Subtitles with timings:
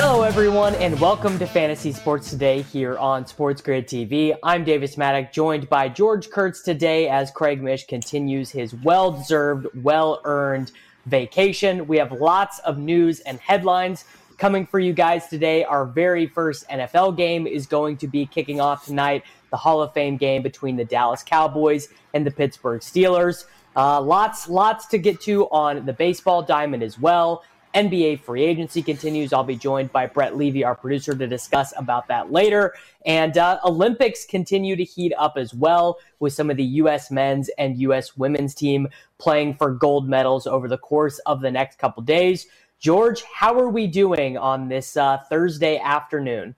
[0.00, 4.36] Hello, everyone, and welcome to Fantasy Sports Today here on Sports Grid TV.
[4.42, 9.66] I'm Davis Mattek, joined by George Kurtz today as Craig Mish continues his well deserved,
[9.82, 10.72] well earned
[11.06, 11.86] vacation.
[11.86, 14.04] We have lots of news and headlines
[14.38, 15.64] coming for you guys today.
[15.64, 19.92] Our very first NFL game is going to be kicking off tonight, the Hall of
[19.92, 23.44] Fame game between the Dallas Cowboys and the Pittsburgh Steelers.
[23.76, 27.42] Uh, lots, lots to get to on the baseball diamond as well.
[27.74, 29.32] NBA free agency continues.
[29.32, 32.74] I'll be joined by Brett Levy, our producer, to discuss about that later.
[33.04, 37.10] And uh, Olympics continue to heat up as well, with some of the U.S.
[37.10, 38.16] men's and U.S.
[38.16, 38.88] women's team
[39.18, 42.46] playing for gold medals over the course of the next couple days.
[42.78, 46.54] George, how are we doing on this uh, Thursday afternoon?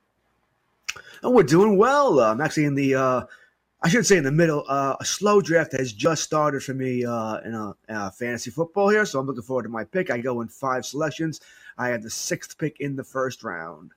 [1.23, 2.21] Oh, we're doing well.
[2.21, 3.23] I'm actually in the, uh,
[3.83, 4.65] I should say in the middle.
[4.69, 8.91] Uh, a slow draft has just started for me uh, in a, uh, fantasy football
[8.91, 10.11] here, so I'm looking forward to my pick.
[10.11, 11.41] I go in five selections.
[11.79, 13.93] I had the sixth pick in the first round.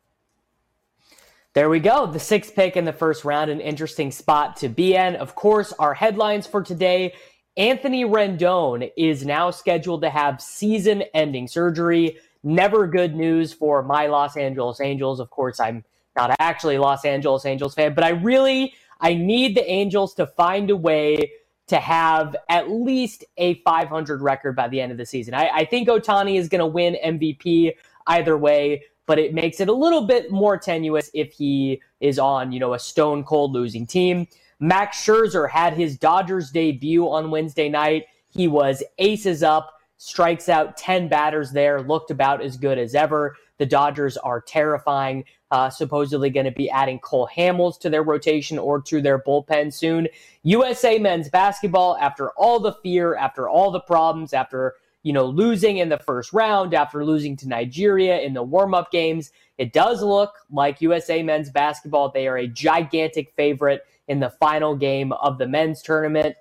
[1.53, 2.07] There we go.
[2.07, 5.15] The sixth pick in the first round, an interesting spot to be in.
[5.17, 7.13] Of course, our headlines for today
[7.55, 12.17] Anthony Rendon is now scheduled to have season ending surgery.
[12.43, 15.19] Never good news for my Los Angeles Angels.
[15.19, 15.83] Of course, I'm
[16.15, 20.25] not actually a Los Angeles Angels fan, but I really I need the Angels to
[20.25, 21.31] find a way
[21.67, 25.33] to have at least a 500 record by the end of the season.
[25.33, 27.73] I, I think Ohtani is going to win MVP
[28.07, 32.51] either way, but it makes it a little bit more tenuous if he is on,
[32.51, 34.27] you know, a stone cold losing team.
[34.63, 38.05] Max Scherzer had his Dodgers debut on Wednesday night.
[38.29, 43.35] He was aces up, strikes out 10 batters there, looked about as good as ever.
[43.57, 45.25] The Dodgers are terrifying.
[45.51, 49.73] Uh, supposedly going to be adding Cole Hamels to their rotation or to their bullpen
[49.73, 50.07] soon.
[50.43, 55.79] USA men's basketball, after all the fear, after all the problems, after you know losing
[55.79, 60.35] in the first round, after losing to Nigeria in the warm-up games, it does look
[60.49, 62.09] like USA men's basketball.
[62.09, 66.35] They are a gigantic favorite in the final game of the men's tournament.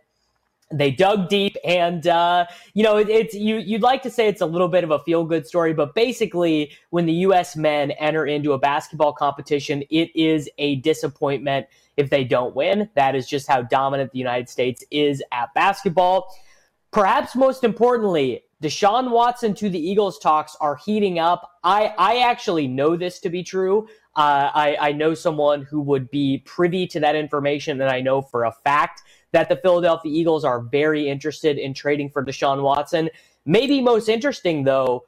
[0.73, 4.41] They dug deep and uh, you know it, it's you you'd like to say it's
[4.41, 8.25] a little bit of a feel good story but basically when the us men enter
[8.25, 11.67] into a basketball competition it is a disappointment
[11.99, 12.89] if they don't win.
[12.95, 16.35] That is just how dominant the united states is at basketball.
[16.91, 22.67] Perhaps most importantly deshaun watson to the eagles talks are heating up i i actually
[22.67, 27.01] know this to be true uh, I, I know someone who would be privy to
[27.01, 29.03] that information and i know for a fact
[29.33, 33.11] that the Philadelphia Eagles are very interested in trading for Deshaun Watson.
[33.45, 35.07] Maybe most interesting, though,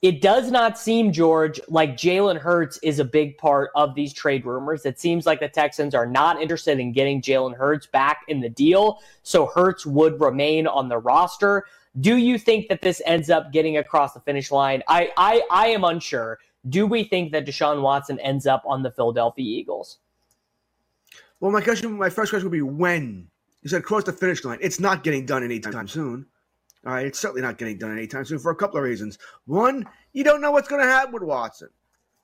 [0.00, 4.44] it does not seem, George, like Jalen Hurts is a big part of these trade
[4.44, 4.84] rumors.
[4.84, 8.48] It seems like the Texans are not interested in getting Jalen Hurts back in the
[8.48, 11.64] deal, so Hurts would remain on the roster.
[12.00, 14.82] Do you think that this ends up getting across the finish line?
[14.88, 16.38] I, I, I am unsure.
[16.68, 19.98] Do we think that Deshaun Watson ends up on the Philadelphia Eagles?
[21.40, 23.28] Well, my question, my first question would be when
[23.62, 24.58] he said cross the finish line.
[24.60, 26.26] It's not getting done anytime soon.
[26.86, 29.18] All right, it's certainly not getting done anytime soon for a couple of reasons.
[29.46, 31.68] One, you don't know what's going to happen with Watson.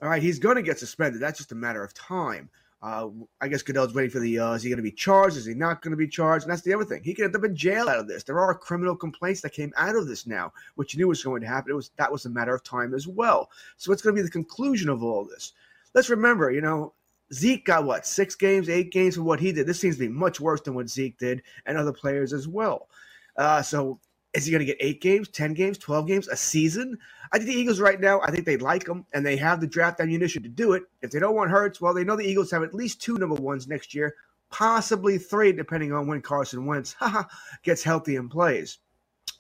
[0.03, 1.21] All right, he's going to get suspended.
[1.21, 2.51] That's just a matter of time.
[2.83, 3.09] Uh,
[3.43, 4.39] I guess Goodell's waiting for the.
[4.39, 5.37] Uh, is he going to be charged?
[5.37, 6.45] Is he not going to be charged?
[6.45, 7.03] And that's the other thing.
[7.03, 8.23] He could end up in jail out of this.
[8.23, 11.43] There are criminal complaints that came out of this now, which you knew was going
[11.43, 11.73] to happen.
[11.73, 13.51] It was that was a matter of time as well.
[13.77, 15.53] So what's going to be the conclusion of all this?
[15.93, 16.95] Let's remember, you know,
[17.35, 19.67] Zeke got what six games, eight games for what he did.
[19.67, 22.89] This seems to be much worse than what Zeke did, and other players as well.
[23.37, 24.01] Uh, so
[24.33, 26.97] is he going to get eight games, 10 games, 12 games, a season?
[27.33, 29.67] I think the Eagles right now, I think they like him and they have the
[29.67, 30.85] draft ammunition to do it.
[31.03, 33.35] If they don't want Hurts, well, they know the Eagles have at least two number
[33.35, 34.15] ones next year,
[34.51, 36.95] possibly three, depending on when Carson Wentz
[37.63, 38.79] gets healthy and plays.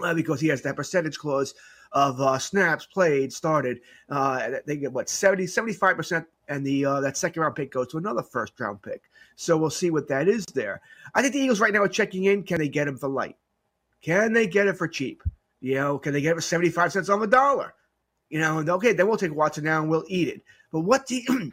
[0.02, 1.54] Uh, because he has that percentage clause
[1.92, 3.80] of uh, snaps played, started.
[4.08, 7.98] Uh, they get what 70, 75%, and the uh, that second round pick goes to
[7.98, 9.02] another first round pick.
[9.36, 10.80] So we'll see what that is there.
[11.14, 12.44] I think the Eagles right now are checking in.
[12.44, 13.36] Can they get him for light?
[14.02, 15.22] Can they get it for cheap?
[15.60, 17.74] You know, can they get it for 75 cents on the dollar?
[18.30, 20.42] You know, and okay, then we'll take Watson now and we'll eat it.
[20.72, 21.52] But what do you,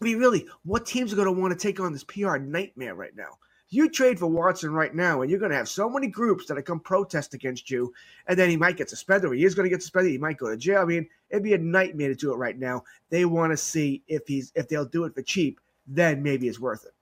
[0.00, 2.94] I mean, really, what teams are going to want to take on this PR nightmare
[2.94, 3.38] right now?
[3.72, 6.58] You trade for Watson right now, and you're going to have so many groups that
[6.58, 7.92] are come protest against you,
[8.26, 10.10] and then he might get suspended, or he is going to get suspended.
[10.10, 10.82] He might go to jail.
[10.82, 12.82] I mean, it'd be a nightmare to do it right now.
[13.10, 15.60] They want to see if he's if they'll do it for cheap.
[15.86, 16.92] Then maybe it's worth it.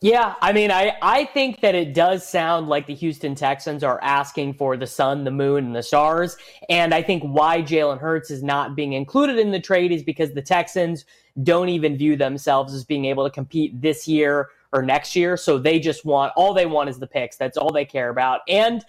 [0.00, 3.98] Yeah, I mean, I, I think that it does sound like the Houston Texans are
[4.00, 6.36] asking for the sun, the moon, and the stars.
[6.68, 10.32] And I think why Jalen Hurts is not being included in the trade is because
[10.32, 11.04] the Texans
[11.42, 15.36] don't even view themselves as being able to compete this year or next year.
[15.36, 17.36] So they just want all they want is the picks.
[17.36, 18.42] That's all they care about.
[18.46, 18.84] And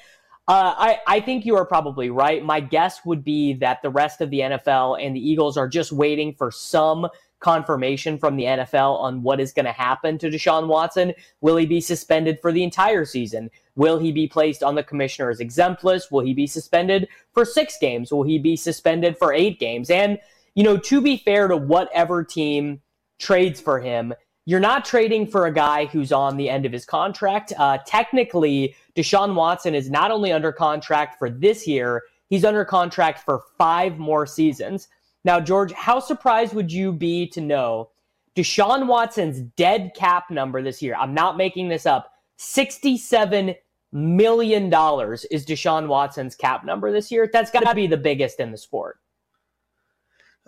[0.47, 2.43] uh, I, I think you are probably right.
[2.43, 5.91] My guess would be that the rest of the NFL and the Eagles are just
[5.91, 7.07] waiting for some
[7.39, 11.13] confirmation from the NFL on what is going to happen to Deshaun Watson.
[11.41, 13.49] Will he be suspended for the entire season?
[13.75, 16.11] Will he be placed on the commissioner's exempt list?
[16.11, 18.11] Will he be suspended for six games?
[18.11, 19.89] Will he be suspended for eight games?
[19.89, 20.19] And,
[20.55, 22.81] you know, to be fair to whatever team
[23.19, 24.13] trades for him,
[24.45, 27.53] you're not trading for a guy who's on the end of his contract.
[27.57, 33.19] Uh, technically, Deshaun Watson is not only under contract for this year, he's under contract
[33.23, 34.87] for five more seasons.
[35.25, 37.89] Now, George, how surprised would you be to know
[38.35, 40.95] Deshaun Watson's dead cap number this year?
[40.95, 42.13] I'm not making this up.
[42.39, 43.55] $67
[43.91, 47.29] million is Deshaun Watson's cap number this year.
[47.31, 48.99] That's got to be the biggest in the sport.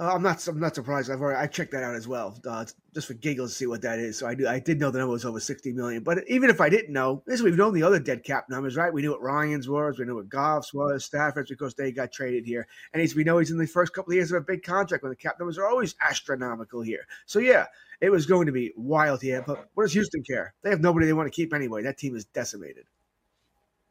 [0.02, 0.46] Uh, I'm not.
[0.48, 1.12] I'm not surprised.
[1.12, 1.38] I've already.
[1.38, 4.18] I checked that out as well, uh, just for giggles to see what that is.
[4.18, 4.48] So I do.
[4.48, 6.02] I did know the number was over 60 million.
[6.02, 8.92] But even if I didn't know, this we've known the other dead cap numbers, right?
[8.92, 10.00] We knew what Ryan's was.
[10.00, 11.06] We knew what Goff's was.
[11.06, 14.12] Stafford's because they got traded here, and he's, we know he's in the first couple
[14.12, 17.06] of years of a big contract when the cap numbers are always astronomical here.
[17.28, 17.68] So yeah,
[18.02, 19.44] it was going to be wild here.
[19.46, 20.56] But what does Houston care?
[20.64, 21.84] They have nobody they want to keep anyway.
[21.84, 22.86] That team is decimated.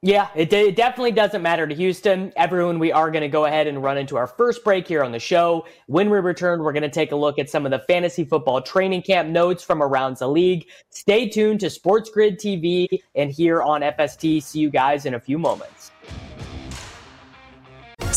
[0.03, 2.33] Yeah, it, it, definitely doesn't matter to Houston.
[2.35, 5.13] Everyone, we are going to go ahead and run into our first break here on
[5.13, 5.67] the show.
[5.89, 8.63] When we return, we're going to take a look at some of the fantasy football
[8.63, 10.67] training camp notes from around the league.
[10.89, 14.43] Stay tuned to Sports Grid TV and here on FST.
[14.43, 15.91] See you guys in a few moments.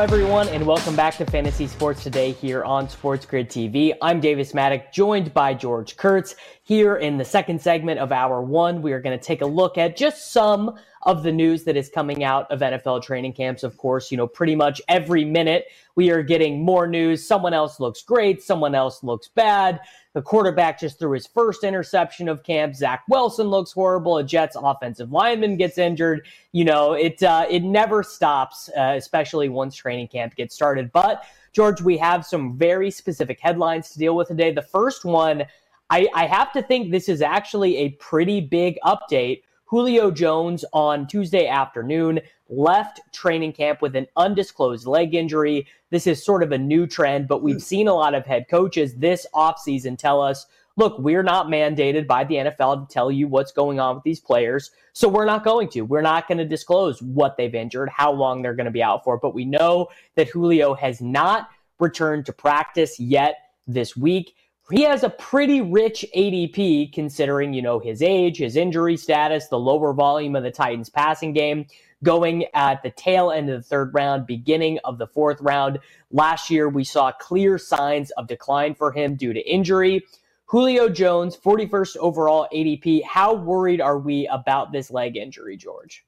[0.00, 3.92] Everyone, and welcome back to Fantasy Sports Today here on Sports Grid TV.
[4.00, 6.36] I'm Davis Mattek, joined by George Kurtz.
[6.62, 9.76] Here in the second segment of hour one, we are going to take a look
[9.76, 13.62] at just some of the news that is coming out of NFL training camps.
[13.62, 15.66] Of course, you know, pretty much every minute
[15.96, 17.26] we are getting more news.
[17.26, 19.80] Someone else looks great, someone else looks bad.
[20.12, 22.74] The quarterback just threw his first interception of camp.
[22.74, 24.16] Zach Wilson looks horrible.
[24.16, 26.26] A Jets offensive lineman gets injured.
[26.50, 30.90] You know, it uh, it never stops, uh, especially once training camp gets started.
[30.90, 34.52] But George, we have some very specific headlines to deal with today.
[34.52, 35.44] The first one,
[35.90, 41.06] I, I have to think this is actually a pretty big update Julio Jones on
[41.06, 45.64] Tuesday afternoon left training camp with an undisclosed leg injury.
[45.90, 48.96] This is sort of a new trend, but we've seen a lot of head coaches
[48.96, 50.46] this offseason tell us
[50.76, 54.18] look, we're not mandated by the NFL to tell you what's going on with these
[54.18, 54.72] players.
[54.92, 55.82] So we're not going to.
[55.82, 59.04] We're not going to disclose what they've injured, how long they're going to be out
[59.04, 59.18] for.
[59.18, 61.48] But we know that Julio has not
[61.78, 63.36] returned to practice yet
[63.68, 64.34] this week
[64.70, 69.58] he has a pretty rich ADP considering, you know, his age, his injury status, the
[69.58, 71.66] lower volume of the Titans passing game
[72.02, 75.78] going at the tail end of the third round, beginning of the fourth round.
[76.10, 80.04] Last year, we saw clear signs of decline for him due to injury.
[80.46, 83.04] Julio Jones, 41st overall ADP.
[83.04, 86.04] How worried are we about this leg injury, George?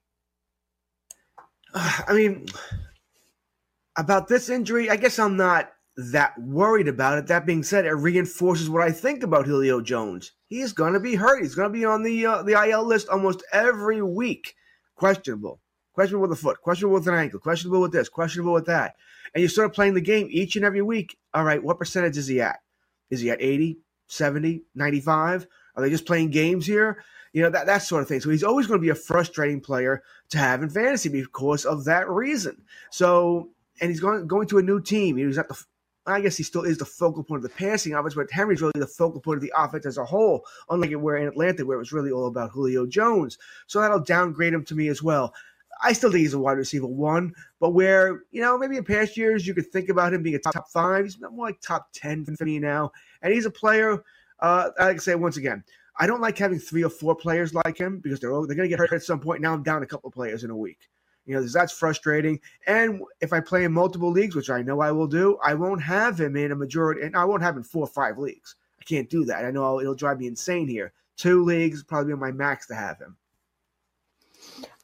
[1.74, 2.46] I mean,
[3.96, 7.26] about this injury, I guess I'm not that worried about it.
[7.26, 10.32] That being said, it reinforces what I think about Julio Jones.
[10.46, 11.42] He's going to be hurt.
[11.42, 14.54] He's going to be on the uh, the IL list almost every week.
[14.94, 15.60] Questionable.
[15.92, 16.60] Questionable with a foot.
[16.62, 17.40] Questionable with an ankle.
[17.40, 18.08] Questionable with this.
[18.08, 18.96] Questionable with that.
[19.34, 21.18] And you start playing the game each and every week.
[21.34, 22.60] All right, what percentage is he at?
[23.10, 25.46] Is he at 80, 70, 95?
[25.76, 27.04] Are they just playing games here?
[27.32, 28.20] You know, that, that sort of thing.
[28.20, 31.84] So he's always going to be a frustrating player to have in fantasy because of
[31.84, 32.62] that reason.
[32.90, 35.16] So, and he's going, going to a new team.
[35.16, 35.62] He's at the
[36.06, 38.72] I guess he still is the focal point of the passing offense, but Henry's really
[38.74, 41.76] the focal point of the offense as a whole, unlike it were in Atlanta, where
[41.76, 43.38] it was really all about Julio Jones.
[43.66, 45.32] So that'll downgrade him to me as well.
[45.82, 49.16] I still think he's a wide receiver one, but where, you know, maybe in past
[49.16, 51.04] years you could think about him being a top five.
[51.04, 52.92] He's more like top 10 for me now.
[53.22, 54.02] And he's a player,
[54.40, 55.64] uh, I can say once again,
[55.98, 58.68] I don't like having three or four players like him because they're, all, they're going
[58.68, 59.40] to get hurt at some point.
[59.40, 60.88] Now I'm down a couple players in a week.
[61.24, 62.40] You know, that's frustrating.
[62.66, 65.82] And if I play in multiple leagues, which I know I will do, I won't
[65.82, 68.56] have him in a majority, and I won't have him in four or five leagues.
[68.80, 69.44] I can't do that.
[69.44, 70.92] I know it'll drive me insane here.
[71.16, 73.16] Two leagues probably my max to have him.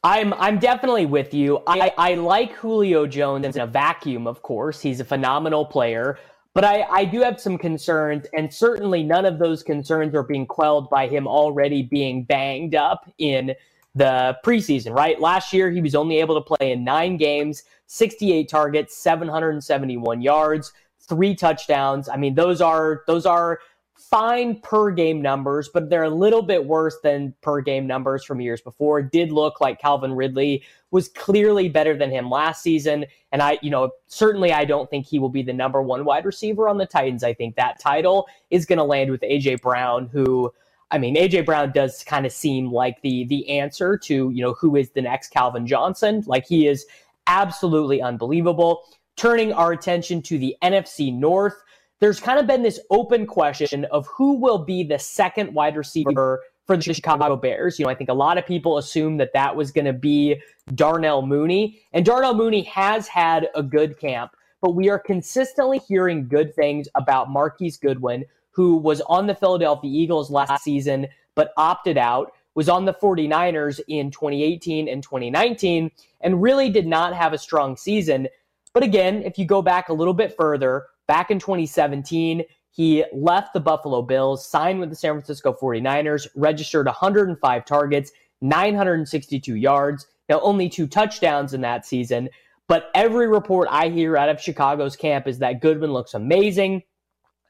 [0.03, 1.61] I'm I'm definitely with you.
[1.67, 4.79] I, I like Julio Jones in a vacuum, of course.
[4.79, 6.17] He's a phenomenal player.
[6.53, 10.47] But I, I do have some concerns, and certainly none of those concerns are being
[10.47, 13.53] quelled by him already being banged up in
[13.95, 15.19] the preseason, right?
[15.19, 20.73] Last year, he was only able to play in nine games, 68 targets, 771 yards,
[21.01, 22.07] three touchdowns.
[22.07, 23.59] I mean, those are those are
[24.09, 28.41] fine per game numbers, but they're a little bit worse than per game numbers from
[28.41, 28.99] years before.
[28.99, 33.05] It did look like Calvin Ridley was clearly better than him last season.
[33.31, 36.25] And I, you know, certainly I don't think he will be the number one wide
[36.25, 37.23] receiver on the Titans.
[37.23, 40.51] I think that title is going to land with AJ Brown, who
[40.91, 44.53] I mean, AJ Brown does kind of seem like the the answer to you know
[44.53, 46.23] who is the next Calvin Johnson.
[46.25, 46.85] Like he is
[47.27, 48.83] absolutely unbelievable.
[49.15, 51.61] Turning our attention to the NFC North,
[51.99, 56.41] there's kind of been this open question of who will be the second wide receiver
[56.65, 57.77] for the Chicago Bears.
[57.77, 60.41] You know, I think a lot of people assume that that was going to be
[60.75, 64.31] Darnell Mooney, and Darnell Mooney has had a good camp,
[64.61, 68.23] but we are consistently hearing good things about Marquise Goodwin,
[68.59, 73.79] who was on the Philadelphia Eagles last season but opted out, was on the 49ers
[73.87, 75.89] in 2018 and 2019,
[76.19, 78.27] and really did not have a strong season.
[78.73, 83.53] But again, if you go back a little bit further, back in 2017, he left
[83.53, 88.11] the Buffalo Bills, signed with the San Francisco 49ers, registered 105 targets,
[88.41, 90.05] 962 yards.
[90.27, 92.27] Now, only two touchdowns in that season.
[92.67, 96.83] But every report I hear out of Chicago's camp is that Goodwin looks amazing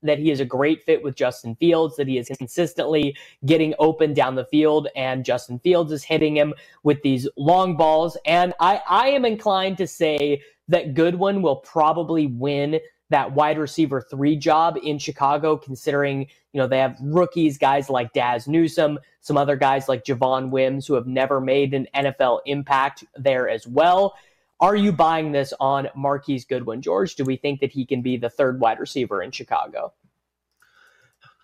[0.03, 3.15] that he is a great fit with Justin Fields, that he is consistently
[3.45, 6.53] getting open down the field, and Justin Fields is hitting him
[6.83, 8.17] with these long balls.
[8.25, 12.79] And I, I am inclined to say that Goodwin will probably win
[13.09, 18.13] that wide receiver three job in Chicago, considering, you know, they have rookies, guys like
[18.13, 23.03] Dazz Newsome, some other guys like Javon Wims who have never made an NFL impact
[23.15, 24.15] there as well.
[24.61, 27.15] Are you buying this on Marquise Goodwin, George?
[27.15, 29.93] Do we think that he can be the third wide receiver in Chicago?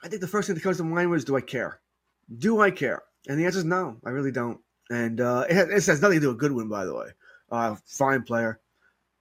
[0.03, 1.79] I think the first thing that comes to mind was, do I care?
[2.37, 3.03] Do I care?
[3.27, 4.59] And the answer is no, I really don't.
[4.89, 7.07] And uh, it, has, it, has, nothing to do with Goodwin, by the way.
[7.49, 8.59] Uh, fine player.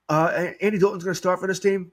[0.09, 1.91] Uh, Andy Dalton's going to start for this team.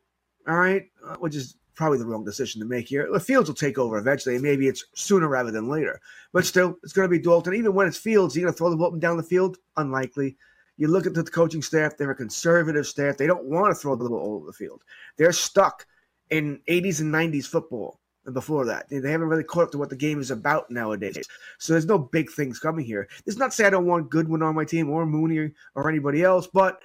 [0.48, 3.08] All right, uh, which is probably the wrong decision to make here.
[3.12, 6.02] The Fields will take over eventually, and maybe it's sooner rather than later.
[6.34, 7.54] But still, it's going to be Dalton.
[7.54, 9.58] Even when it's Fields, you're going to throw the ball down the field?
[9.78, 10.36] Unlikely.
[10.82, 13.16] You look at the coaching staff; they're a conservative staff.
[13.16, 14.82] They don't want to throw the ball all over the field.
[15.16, 15.86] They're stuck
[16.32, 18.90] in 80s and 90s football and before that.
[18.90, 21.28] They haven't really caught up to what the game is about nowadays.
[21.60, 23.08] So there's no big things coming here.
[23.28, 26.48] It's not say I don't want Goodwin on my team or Mooney or anybody else,
[26.48, 26.82] but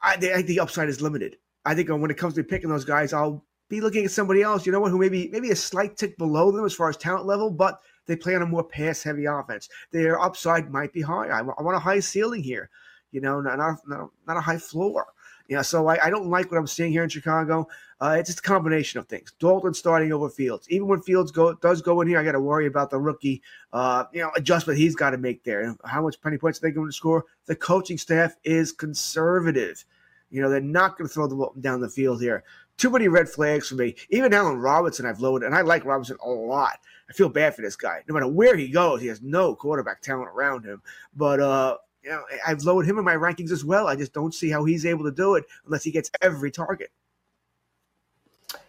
[0.00, 1.36] I, think the upside is limited.
[1.66, 4.64] I think when it comes to picking those guys, I'll be looking at somebody else,
[4.64, 7.26] you know what, who maybe maybe a slight tick below them as far as talent
[7.26, 9.68] level, but they play on a more pass heavy offense.
[9.90, 11.28] Their upside might be high.
[11.28, 12.70] I, I want a high ceiling here,
[13.12, 15.06] you know, not not, not a high floor.
[15.48, 17.68] You know, so I, I don't like what I'm seeing here in Chicago.
[18.00, 19.32] Uh, it's just a combination of things.
[19.38, 20.66] Dalton starting over Fields.
[20.70, 23.42] Even when Fields go does go in here, I got to worry about the rookie,
[23.72, 25.76] uh, you know, adjustment he's got to make there.
[25.84, 27.26] How much penny points are they going to score?
[27.46, 29.84] The coaching staff is conservative.
[30.30, 32.44] You know, they're not going to throw the ball down the field here.
[32.78, 33.94] Too many red flags for me.
[34.08, 36.78] Even Allen Robinson, I've loaded, and I like Robinson a lot.
[37.08, 38.02] I feel bad for this guy.
[38.08, 40.80] No matter where he goes, he has no quarterback talent around him.
[41.14, 43.86] But uh, you know, I've lowered him in my rankings as well.
[43.86, 46.90] I just don't see how he's able to do it unless he gets every target.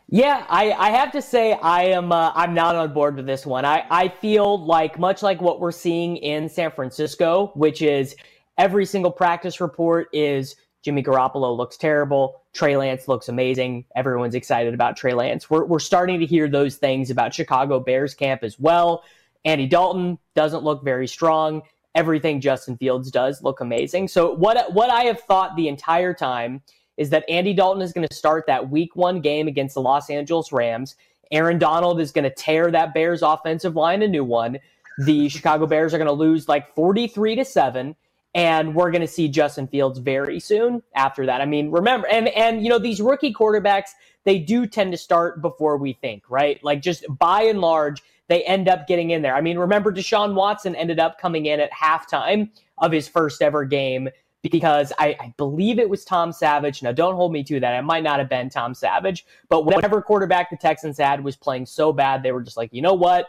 [0.10, 3.46] Yeah, I, I have to say I am uh, I'm not on board with this
[3.46, 3.66] one.
[3.66, 8.16] I, I feel like much like what we're seeing in San Francisco, which is
[8.58, 12.44] every single practice report is Jimmy Garoppolo looks terrible.
[12.54, 13.86] Trey Lance looks amazing.
[13.96, 15.50] Everyone's excited about Trey Lance.
[15.50, 19.04] We're, we're starting to hear those things about Chicago Bears camp as well.
[19.46, 21.64] Andy Dalton doesn't look very strong.
[21.96, 24.08] Everything Justin Fields does look amazing.
[24.08, 26.62] So what what I have thought the entire time
[26.98, 30.10] is that Andy Dalton is going to start that week 1 game against the Los
[30.10, 30.96] Angeles Rams.
[31.32, 34.60] Aaron Donald is going to tear that Bears offensive line a new one.
[35.00, 37.96] The Chicago Bears are going to lose like 43 to 7
[38.36, 41.42] and we're going to see Justin Fields very soon after that.
[41.42, 43.92] I mean, remember, and and you know these rookie quarterbacks,
[44.24, 46.64] they do tend to start before we think, right?
[46.64, 49.36] Like just by and large, they end up getting in there.
[49.36, 53.66] I mean, remember Deshaun Watson ended up coming in at halftime of his first ever
[53.66, 54.10] game
[54.42, 56.84] because I, I, believe it was Tom Savage.
[56.84, 57.78] Now, don't hold me to that.
[57.78, 61.66] It might not have been Tom Savage, but whatever quarterback the Texans had was playing
[61.66, 63.28] so bad, they were just like, you know what?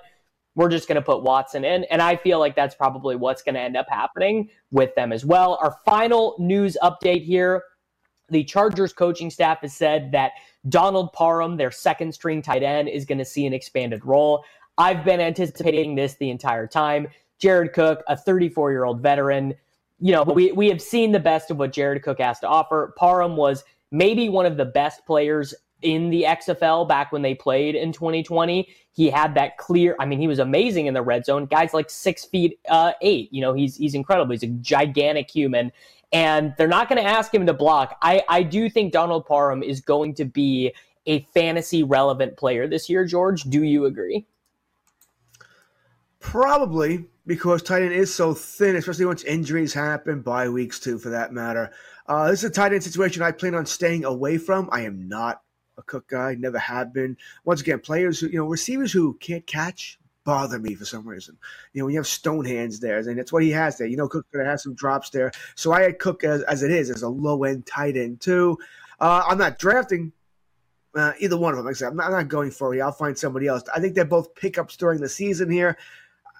[0.56, 1.84] we're just going to put Watson in.
[1.84, 5.24] And I feel like that's probably what's going to end up happening with them as
[5.24, 5.58] well.
[5.60, 7.64] Our final news update here
[8.30, 10.32] the Chargers coaching staff has said that
[10.68, 14.44] Donald Parham, their second string tight end, is going to see an expanded role.
[14.78, 17.08] I've been anticipating this the entire time.
[17.38, 19.54] Jared Cook, a 34 year old veteran,
[20.00, 22.94] you know, we, we have seen the best of what Jared Cook has to offer.
[22.96, 27.74] Parham was maybe one of the best players in the XFL back when they played
[27.74, 28.68] in 2020.
[28.92, 29.94] He had that clear.
[30.00, 31.46] I mean, he was amazing in the red zone.
[31.46, 33.32] Guys like six feet uh, eight.
[33.32, 34.32] You know, he's he's incredible.
[34.32, 35.70] He's a gigantic human,
[36.12, 37.98] and they're not going to ask him to block.
[38.02, 40.72] I I do think Donald Parham is going to be
[41.06, 43.04] a fantasy relevant player this year.
[43.04, 44.26] George, do you agree?
[46.24, 51.10] Probably because tight end is so thin, especially once injuries happen, bye weeks too, for
[51.10, 51.70] that matter.
[52.06, 54.68] Uh, this is a tight end situation I plan on staying away from.
[54.72, 55.42] I am not
[55.76, 57.18] a Cook guy, never have been.
[57.44, 61.36] Once again, players who, you know, receivers who can't catch bother me for some reason.
[61.74, 63.86] You know, when you have stone hands there, and that's what he has there.
[63.86, 65.30] You know, Cook could have some drops there.
[65.54, 68.58] So I had Cook as, as it is, as a low end tight end, too.
[68.98, 70.12] Uh, I'm not drafting
[70.94, 71.66] uh, either one of them.
[71.66, 72.80] Like I said, I'm not, I'm not going for it.
[72.80, 73.62] I'll find somebody else.
[73.74, 75.76] I think they're both pickups during the season here.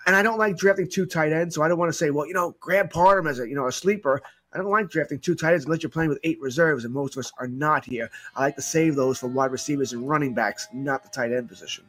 [0.07, 2.27] And I don't like drafting two tight ends, so I don't want to say, well,
[2.27, 4.21] you know, grab Parham as a you know a sleeper.
[4.53, 7.17] I don't like drafting two tight ends unless you're playing with eight reserves, and most
[7.17, 8.11] of us are not here.
[8.37, 11.49] I like to save those for wide receivers and running backs, not the tight end
[11.49, 11.85] position.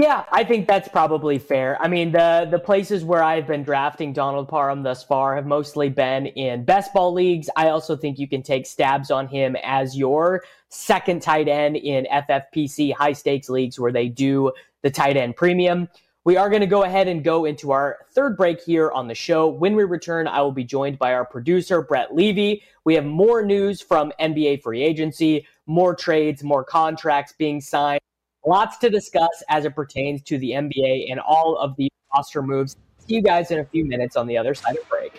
[0.00, 1.76] Yeah, I think that's probably fair.
[1.78, 5.90] I mean, the the places where I've been drafting Donald Parham thus far have mostly
[5.90, 7.50] been in best ball leagues.
[7.54, 12.06] I also think you can take stabs on him as your second tight end in
[12.10, 15.86] FFPC high stakes leagues where they do the tight end premium.
[16.26, 19.14] We are going to go ahead and go into our third break here on the
[19.14, 19.48] show.
[19.48, 22.62] When we return, I will be joined by our producer, Brett Levy.
[22.84, 28.02] We have more news from NBA free agency, more trades, more contracts being signed.
[28.44, 32.76] Lots to discuss as it pertains to the NBA and all of the roster moves.
[32.98, 35.18] See you guys in a few minutes on the other side of break.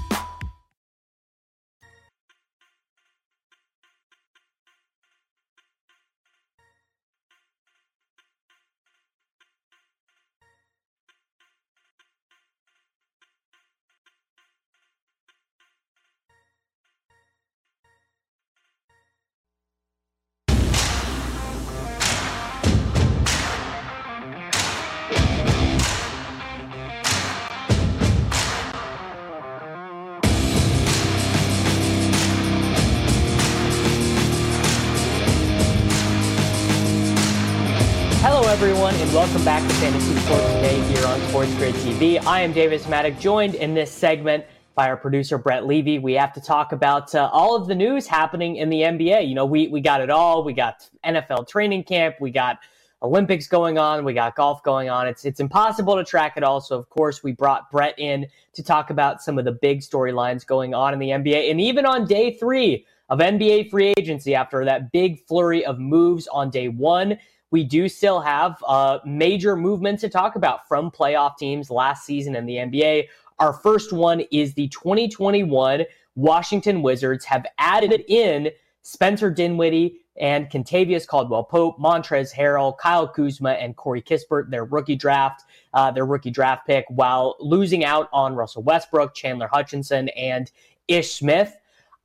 [38.51, 42.21] Everyone, and welcome back to Fantasy Sports Today here on Sports Grid TV.
[42.27, 44.43] I am Davis Mattek, joined in this segment
[44.75, 45.99] by our producer Brett Levy.
[45.99, 49.29] We have to talk about uh, all of the news happening in the NBA.
[49.29, 50.43] You know, we we got it all.
[50.43, 52.17] We got NFL training camp.
[52.19, 52.59] We got
[53.01, 54.03] Olympics going on.
[54.03, 55.07] We got golf going on.
[55.07, 56.59] It's it's impossible to track it all.
[56.59, 60.45] So of course we brought Brett in to talk about some of the big storylines
[60.45, 64.65] going on in the NBA, and even on day three of NBA free agency after
[64.65, 67.17] that big flurry of moves on day one
[67.51, 72.35] we do still have uh, major movements to talk about from playoff teams last season
[72.35, 73.07] in the NBA.
[73.39, 75.83] Our first one is the 2021
[76.15, 83.51] Washington Wizards have added in Spencer Dinwiddie and Kentavious Caldwell Pope, Montrezl Harrell, Kyle Kuzma,
[83.51, 88.35] and Corey Kispert, their rookie draft, uh, their rookie draft pick, while losing out on
[88.35, 90.51] Russell Westbrook, Chandler Hutchinson, and
[90.87, 91.57] Ish Smith.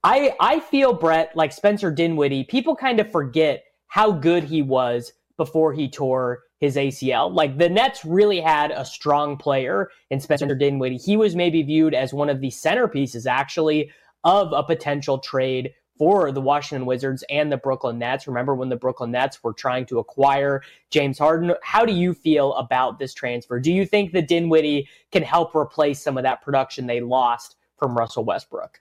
[0.05, 5.13] I, I feel, Brett, like Spencer Dinwiddie, people kind of forget how good he was
[5.37, 7.33] before he tore his ACL.
[7.33, 10.59] Like the Nets really had a strong player in Spencer mm-hmm.
[10.59, 10.97] Dinwiddie.
[10.97, 13.91] He was maybe viewed as one of the centerpieces, actually,
[14.25, 18.27] of a potential trade for the Washington Wizards and the Brooklyn Nets.
[18.27, 21.55] Remember when the Brooklyn Nets were trying to acquire James Harden?
[21.63, 23.59] How do you feel about this transfer?
[23.61, 27.97] Do you think that Dinwiddie can help replace some of that production they lost from
[27.97, 28.81] Russell Westbrook?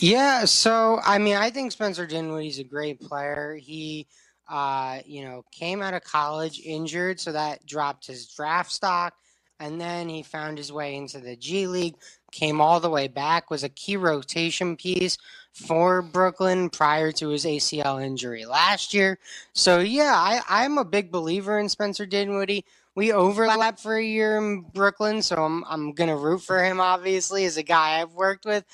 [0.00, 3.56] Yeah, so I mean, I think Spencer Dinwiddie's a great player.
[3.60, 4.06] He
[4.48, 9.14] uh, you know, came out of college injured, so that dropped his draft stock.
[9.60, 11.94] And then he found his way into the G League,
[12.32, 15.16] came all the way back, was a key rotation piece
[15.52, 19.18] for Brooklyn prior to his ACL injury last year.
[19.52, 22.64] So, yeah, I, I'm a big believer in Spencer Dinwiddie.
[22.96, 26.80] We overlapped for a year in Brooklyn, so I'm, I'm going to root for him,
[26.80, 28.64] obviously, as a guy I've worked with.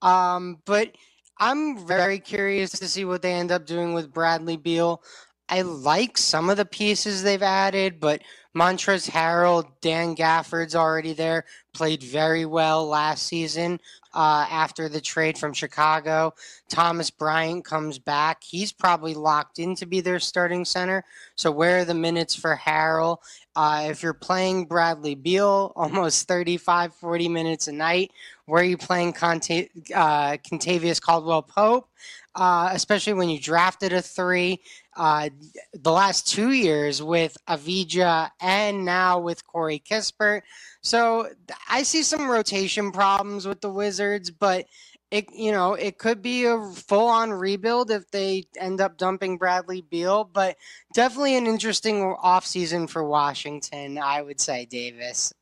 [0.00, 0.92] Um, but
[1.38, 5.02] I'm very curious to see what they end up doing with Bradley Beal.
[5.48, 8.22] I like some of the pieces they've added, but
[8.54, 13.80] Montrezl Harrell, Dan Gafford's already there, played very well last season
[14.12, 16.34] uh, after the trade from Chicago.
[16.68, 18.42] Thomas Bryant comes back.
[18.42, 21.04] He's probably locked in to be their starting center.
[21.36, 23.18] So, where are the minutes for Harrell?
[23.58, 28.12] Uh, if you're playing Bradley Beal almost 35, 40 minutes a night,
[28.46, 31.88] where are you playing Conta- uh, Kentavious Caldwell Pope?
[32.36, 34.60] Uh, especially when you drafted a three.
[34.96, 35.30] Uh,
[35.72, 40.42] the last two years with Avdija and now with Corey Kispert.
[40.80, 41.28] So
[41.68, 44.66] I see some rotation problems with the Wizards, but
[45.10, 49.38] it you know it could be a full on rebuild if they end up dumping
[49.38, 50.56] Bradley Beal, but
[50.94, 55.32] definitely an interesting offseason for Washington, I would say, Davis.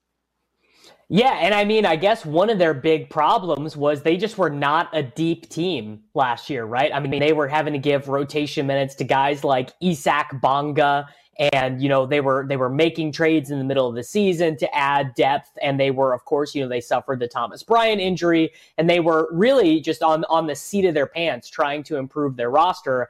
[1.08, 4.50] Yeah, and I mean, I guess one of their big problems was they just were
[4.50, 6.90] not a deep team last year, right?
[6.92, 11.82] I mean, they were having to give rotation minutes to guys like Isaac Bonga and
[11.82, 14.74] you know they were they were making trades in the middle of the season to
[14.74, 15.56] add depth.
[15.62, 18.52] And they were of course you know they suffered the Thomas Bryant injury.
[18.78, 22.36] And they were really just on on the seat of their pants trying to improve
[22.36, 23.08] their roster.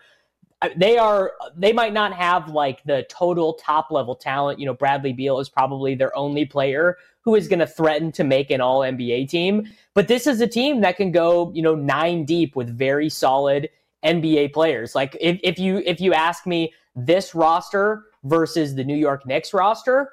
[0.77, 4.59] They are they might not have like the total top level talent.
[4.59, 8.25] You know Bradley Beal is probably their only player who is going to threaten to
[8.25, 9.69] make an all NBA team.
[9.95, 13.69] But this is a team that can go you know 9 deep with very solid
[14.05, 14.95] NBA players.
[14.95, 19.53] Like if, if you if you ask me this roster versus the New York Knicks
[19.53, 20.13] roster.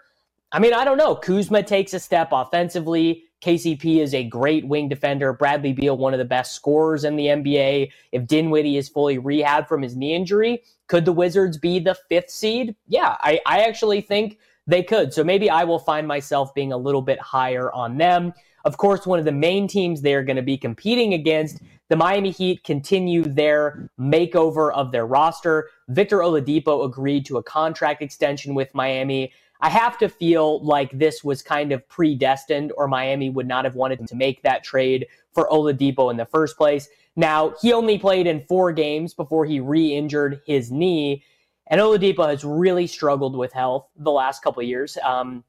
[0.52, 1.15] I mean, I don't know.
[1.15, 3.23] Kuzma takes a step offensively.
[3.43, 5.34] KCP is a great wing defender.
[5.34, 7.91] Bradley Beal, one of the best scorers in the NBA.
[8.12, 12.30] If Dinwiddie is fully rehabbed from his knee injury, could the Wizards be the fifth
[12.30, 12.76] seed?
[12.88, 15.13] Yeah, I, I actually think they could.
[15.13, 18.34] So maybe I will find myself being a little bit higher on them.
[18.65, 22.32] Of course, one of the main teams they're going to be competing against, the Miami
[22.32, 25.69] Heat, continue their makeover of their roster.
[25.89, 29.34] Victor Oladipo agreed to a contract extension with Miami.
[29.60, 33.76] I have to feel like this was kind of predestined, or Miami would not have
[33.76, 36.88] wanted to make that trade for Oladipo in the first place.
[37.15, 41.23] Now, he only played in four games before he re injured his knee.
[41.67, 44.97] And Oladipo has really struggled with health the last couple years.
[45.04, 45.43] Um,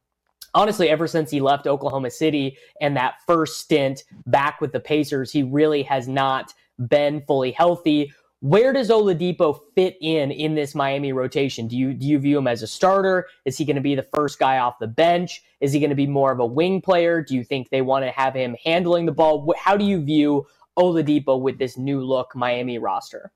[0.54, 5.30] honestly, ever since he left Oklahoma City and that first stint back with the Pacers,
[5.30, 6.54] he really has not
[6.88, 8.12] been fully healthy.
[8.40, 11.66] Where does Oladipo fit in in this Miami rotation?
[11.66, 13.26] Do you do you view him as a starter?
[13.46, 15.42] Is he going to be the first guy off the bench?
[15.60, 17.22] Is he going to be more of a wing player?
[17.22, 19.54] Do you think they want to have him handling the ball?
[19.58, 20.46] How do you view
[20.78, 23.32] Oladipo with this new look Miami roster?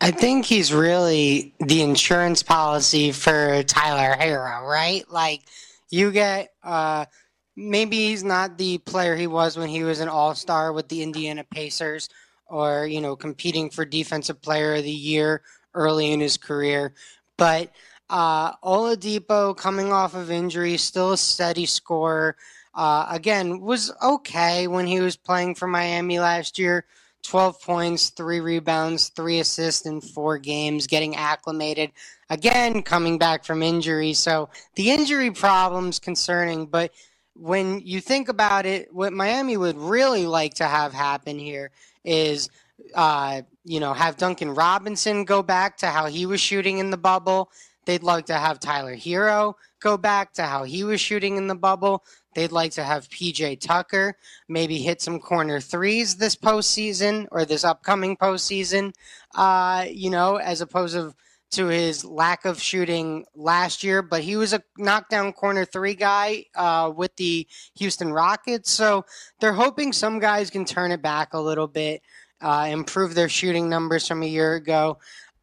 [0.00, 5.04] I think he's really the insurance policy for Tyler Herro, right?
[5.10, 5.42] Like
[5.90, 7.06] you get uh,
[7.56, 11.02] maybe he's not the player he was when he was an All Star with the
[11.02, 12.08] Indiana Pacers,
[12.46, 15.42] or you know competing for Defensive Player of the Year
[15.74, 16.94] early in his career,
[17.36, 17.70] but.
[18.08, 22.36] Uh, Oladipo coming off of injury, still a steady scorer.
[22.72, 26.84] Uh, again, was okay when he was playing for Miami last year.
[27.26, 31.92] 12 points, three rebounds, three assists in four games, getting acclimated
[32.30, 34.12] again coming back from injury.
[34.12, 36.92] So the injury problem's concerning, but
[37.34, 41.70] when you think about it, what Miami would really like to have happen here
[42.04, 42.48] is,
[42.94, 46.96] uh, you know, have Duncan Robinson go back to how he was shooting in the
[46.96, 47.50] bubble.
[47.86, 51.54] They'd like to have Tyler Herro go back to how he was shooting in the
[51.54, 52.04] bubble.
[52.34, 54.16] They'd like to have PJ Tucker
[54.48, 58.92] maybe hit some corner threes this postseason or this upcoming postseason,
[59.34, 61.14] uh, you know, as opposed to
[61.52, 66.44] to his lack of shooting last year, but he was a knockdown corner three guy
[66.54, 67.46] uh, with the
[67.76, 68.70] Houston Rockets.
[68.70, 69.04] So
[69.40, 72.02] they're hoping some guys can turn it back a little bit,
[72.40, 74.98] uh, improve their shooting numbers from a year ago.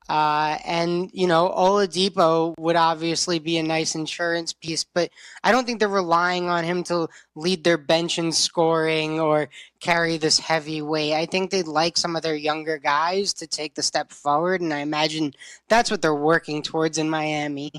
[0.09, 5.09] Uh, and you know, Oladipo would obviously be a nice insurance piece, but
[5.43, 10.17] I don't think they're relying on him to lead their bench in scoring or carry
[10.17, 11.13] this heavy weight.
[11.13, 14.73] I think they'd like some of their younger guys to take the step forward, and
[14.73, 15.33] I imagine
[15.69, 17.71] that's what they're working towards in Miami.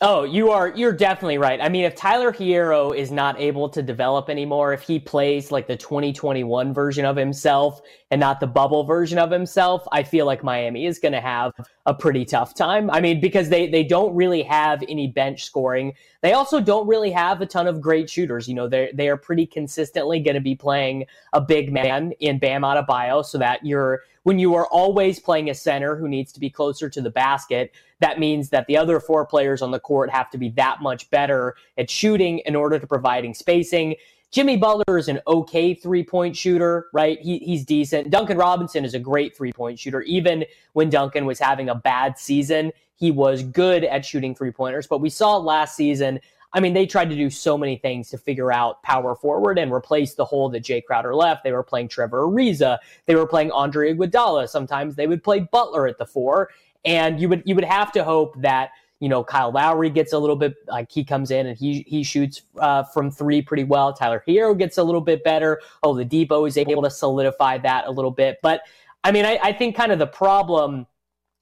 [0.00, 1.60] Oh, you are you're definitely right.
[1.60, 5.66] I mean, if Tyler Herro is not able to develop anymore, if he plays like
[5.66, 7.80] the 2021 version of himself
[8.12, 11.52] and not the bubble version of himself, I feel like Miami is going to have
[11.84, 12.88] a pretty tough time.
[12.90, 15.94] I mean, because they they don't really have any bench scoring.
[16.20, 18.46] They also don't really have a ton of great shooters.
[18.46, 22.38] You know, they they are pretty consistently going to be playing a big man in
[22.38, 26.38] Bam Adebayo, so that you're when you are always playing a center who needs to
[26.38, 30.10] be closer to the basket, that means that the other four players on the court
[30.10, 33.96] have to be that much better at shooting in order to providing spacing.
[34.30, 37.18] Jimmy Butler is an okay three point shooter, right?
[37.20, 38.10] He, he's decent.
[38.10, 40.02] Duncan Robinson is a great three point shooter.
[40.02, 44.86] Even when Duncan was having a bad season, he was good at shooting three pointers.
[44.86, 46.20] But we saw last season
[46.52, 49.72] I mean, they tried to do so many things to figure out power forward and
[49.72, 51.44] replace the hole that Jae Crowder left.
[51.44, 52.78] They were playing Trevor Ariza.
[53.06, 54.48] They were playing Andre Iguodala.
[54.48, 56.50] Sometimes they would play Butler at the four.
[56.84, 60.18] And you would you would have to hope that you know Kyle Lowry gets a
[60.18, 63.92] little bit like he comes in and he he shoots uh, from three pretty well.
[63.92, 65.60] Tyler Herro gets a little bit better.
[65.82, 68.38] Oh, the Depot is able to solidify that a little bit.
[68.42, 68.62] But
[69.04, 70.86] I mean, I, I think kind of the problem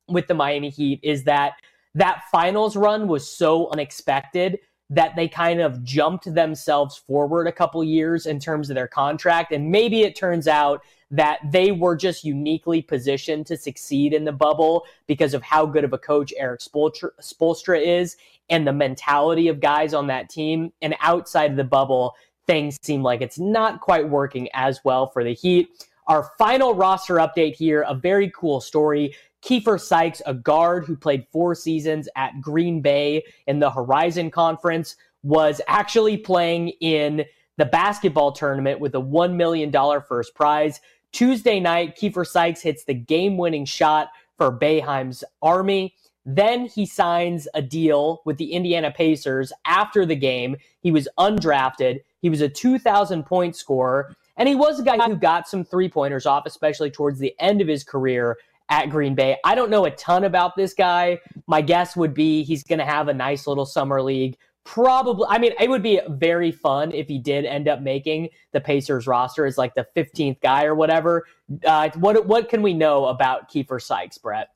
[0.09, 1.55] with the Miami Heat is that
[1.95, 4.59] that finals run was so unexpected
[4.91, 9.53] that they kind of jumped themselves forward a couple years in terms of their contract.
[9.53, 14.33] And maybe it turns out that they were just uniquely positioned to succeed in the
[14.33, 18.17] bubble because of how good of a coach Erik Spoelstra, Spoelstra is
[18.49, 20.73] and the mentality of guys on that team.
[20.83, 22.15] And outside of the bubble,
[22.47, 25.69] things seem like it's not quite working as well for the Heat.
[26.07, 29.15] Our final roster update here, a very cool story
[29.47, 34.97] Kiefer Sykes, a guard who played four seasons at Green Bay in the Horizon Conference,
[35.23, 37.25] was actually playing in
[37.57, 39.73] the basketball tournament with a $1 million
[40.09, 40.81] first prize.
[41.13, 45.95] Tuesday night, Kiefer Sykes hits the game winning shot for Boeheim's Army.
[46.25, 50.57] Then he signs a deal with the Indiana Pacers after the game.
[50.81, 52.01] He was undrafted.
[52.21, 54.13] He was a 2,000 point scorer.
[54.37, 57.61] And he was a guy who got some three pointers off, especially towards the end
[57.61, 58.37] of his career
[58.69, 59.37] at Green Bay.
[59.45, 61.19] I don't know a ton about this guy.
[61.47, 64.37] My guess would be he's going to have a nice little summer league.
[64.65, 68.61] Probably, I mean, it would be very fun if he did end up making the
[68.61, 71.25] Pacers roster as like the 15th guy or whatever.
[71.65, 74.49] Uh, what what can we know about Kiefer Sykes, Brett?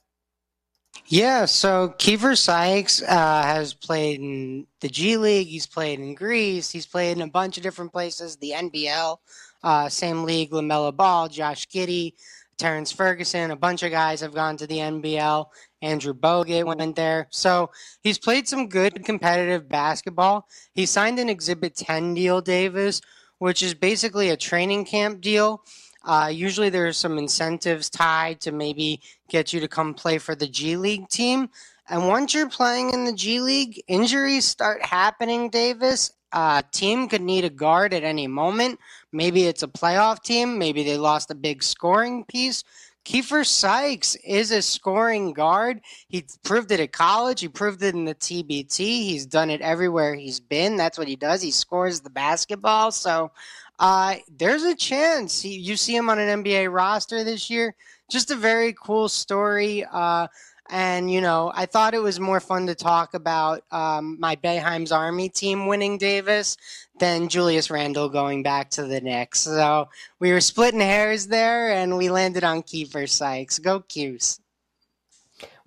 [1.07, 5.49] Yeah, so Kiefer Sykes uh, has played in the G League.
[5.49, 6.70] He's played in Greece.
[6.70, 8.37] He's played in a bunch of different places.
[8.37, 9.18] The NBL,
[9.62, 10.51] uh, same league.
[10.51, 12.14] LaMelo Ball, Josh Giddey,
[12.61, 13.51] Terrence Ferguson.
[13.51, 15.46] A bunch of guys have gone to the NBL.
[15.83, 17.27] Andrew Bogut went there.
[17.31, 17.70] So
[18.03, 20.46] he's played some good competitive basketball.
[20.75, 23.01] He signed an Exhibit 10 deal, Davis,
[23.38, 25.64] which is basically a training camp deal
[26.05, 30.46] uh, usually there's some incentives tied to maybe get you to come play for the
[30.46, 31.51] G League team.
[31.90, 36.12] And once you're playing in the G League, injuries start happening, Davis.
[36.33, 38.79] Uh, team could need a guard at any moment.
[39.11, 40.57] Maybe it's a playoff team.
[40.57, 42.62] Maybe they lost a big scoring piece.
[43.05, 45.81] Kiefer Sykes is a scoring guard.
[46.09, 47.40] He proved it at college.
[47.40, 48.79] He proved it in the TBT.
[48.79, 50.76] He's done it everywhere he's been.
[50.76, 51.42] That's what he does.
[51.42, 52.92] He scores the basketball.
[52.92, 53.33] So
[53.81, 57.74] uh, there's a chance you see him on an NBA roster this year.
[58.09, 59.85] Just a very cool story.
[59.90, 60.29] Uh,
[60.70, 64.92] and, you know, I thought it was more fun to talk about um, my Boeheim's
[64.92, 66.56] Army team winning Davis
[66.98, 69.40] than Julius Randle going back to the Knicks.
[69.40, 73.59] So we were splitting hairs there, and we landed on Kiefer Sykes.
[73.59, 74.40] Go Cuse.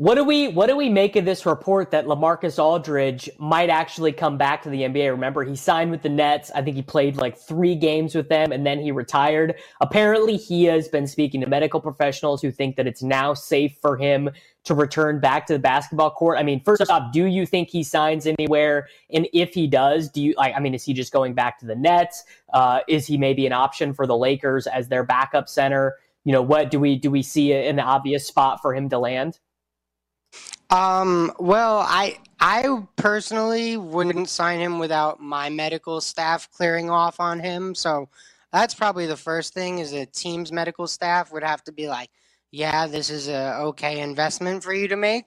[0.04, 4.12] What do we what do we make of this report that LaMarcus Aldridge might actually
[4.12, 5.10] come back to the NBA?
[5.10, 6.52] Remember, he signed with the Nets.
[6.54, 9.56] I think he played like three games with them and then he retired.
[9.80, 13.96] Apparently, he has been speaking to medical professionals who think that it's now safe for
[13.96, 14.30] him
[14.66, 16.38] to return back to the basketball court.
[16.38, 18.89] I mean, first off, do you think he signs anywhere?
[19.10, 20.36] And if he does, do you?
[20.38, 22.26] I mean, is he just going back to the Nets?
[22.54, 25.96] Uh, is he maybe an option for the Lakers as their backup center?
[26.26, 27.10] You know, what do we do?
[27.10, 29.39] We see an obvious spot for him to land?
[30.69, 37.39] Um, well, I I personally wouldn't sign him without my medical staff clearing off on
[37.39, 37.76] him.
[37.76, 38.10] So
[38.52, 42.10] that's probably the first thing is a team's medical staff would have to be like,
[42.52, 45.26] yeah, this is a okay investment for you to make.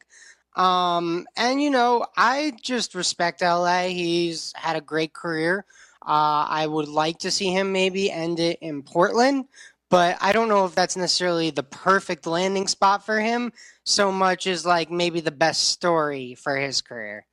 [0.57, 3.85] Um, and you know, I just respect LA.
[3.89, 5.65] He's had a great career.
[6.03, 9.47] Uh, I would like to see him maybe end it in Portland,
[9.91, 13.53] but I don't know if that's necessarily the perfect landing spot for him
[13.85, 17.27] so much as like maybe the best story for his career.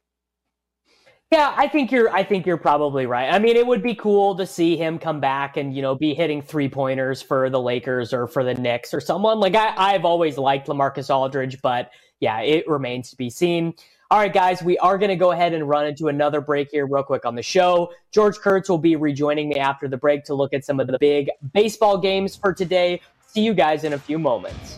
[1.32, 3.28] Yeah, I think you're I think you're probably right.
[3.28, 6.14] I mean, it would be cool to see him come back and, you know, be
[6.14, 9.40] hitting three pointers for the Lakers or for the Knicks or someone.
[9.40, 11.90] Like I, I've always liked LaMarcus Aldridge, but
[12.20, 13.74] yeah, it remains to be seen.
[14.14, 16.86] All right, guys, we are going to go ahead and run into another break here,
[16.86, 17.92] real quick on the show.
[18.12, 21.00] George Kurtz will be rejoining me after the break to look at some of the
[21.00, 23.02] big baseball games for today.
[23.26, 24.78] See you guys in a few moments.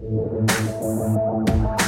[0.00, 1.83] Thank you.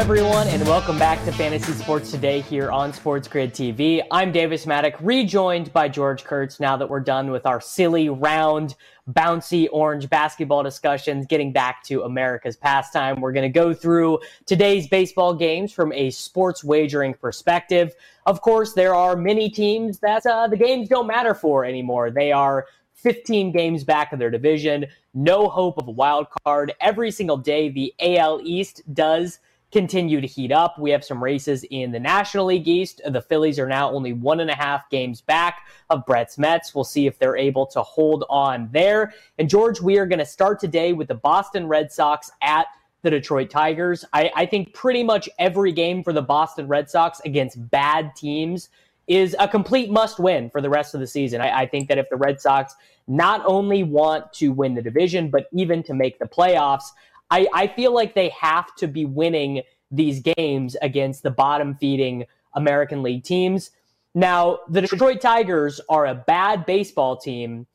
[0.00, 4.00] Everyone, and welcome back to Fantasy Sports Today here on Sports Grid TV.
[4.10, 8.76] I'm Davis Mattek, rejoined by George Kurtz now that we're done with our silly, round,
[9.10, 13.20] bouncy orange basketball discussions, getting back to America's pastime.
[13.20, 17.94] We're going to go through today's baseball games from a sports wagering perspective.
[18.24, 22.10] Of course, there are many teams that uh, the games don't matter for anymore.
[22.10, 26.72] They are 15 games back of their division, no hope of a wild card.
[26.80, 29.40] Every single day, the AL East does
[29.72, 30.78] continue to heat up.
[30.78, 33.00] We have some races in the National League East.
[33.06, 36.74] The Phillies are now only one and a half games back of Brett's Mets.
[36.74, 39.12] We'll see if they're able to hold on there.
[39.38, 42.66] And George, we are going to start today with the Boston Red Sox at
[43.02, 44.04] the Detroit Tigers.
[44.12, 48.68] I, I think pretty much every game for the Boston Red Sox against bad teams
[49.06, 51.40] is a complete must win for the rest of the season.
[51.40, 52.76] I, I, think that if the Red Sox
[53.08, 56.84] not only want to win the division, but even to make the playoffs,
[57.30, 62.24] I, I feel like they have to be winning these games against the bottom feeding
[62.54, 63.70] American League teams.
[64.14, 67.66] Now, the Detroit Tigers are a bad baseball team,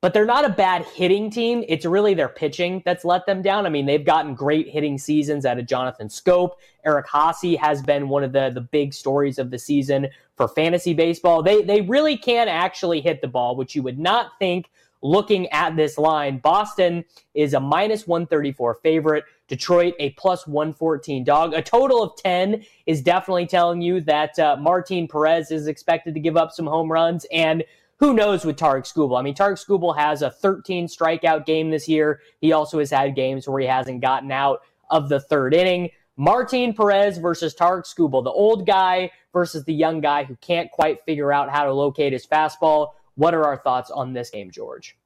[0.00, 1.62] but they're not a bad hitting team.
[1.68, 3.66] It's really their pitching that's let them down.
[3.66, 6.52] I mean, they've gotten great hitting seasons out of Jonathan Schoop.
[6.84, 10.94] Eric Haase has been one of the, the big stories of the season for fantasy
[10.94, 11.42] baseball.
[11.42, 14.70] They, they really can actually hit the ball, which you would not think
[15.02, 16.38] looking at this line.
[16.38, 19.24] Boston is a minus 134 favorite.
[19.48, 21.54] Detroit, a plus 114 dog.
[21.54, 26.20] A total of 10 is definitely telling you that uh, Martin Perez is expected to
[26.20, 27.26] give up some home runs.
[27.32, 27.64] And
[27.98, 29.18] who knows with Tarik Skubal?
[29.18, 32.20] I mean, Tarik Skubal has a 13 strikeout game this year.
[32.40, 35.90] He also has had games where he hasn't gotten out of the third inning.
[36.16, 41.02] Martin Perez versus Tarik Skubal, the old guy versus the young guy who can't quite
[41.04, 42.90] figure out how to locate his fastball.
[43.20, 44.96] What are our thoughts on this game, George?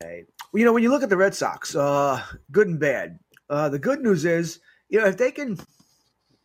[0.00, 2.20] Hey, you know, when you look at the Red Sox, uh,
[2.50, 3.20] good and bad.
[3.48, 4.58] Uh, the good news is,
[4.88, 5.56] you know, if they can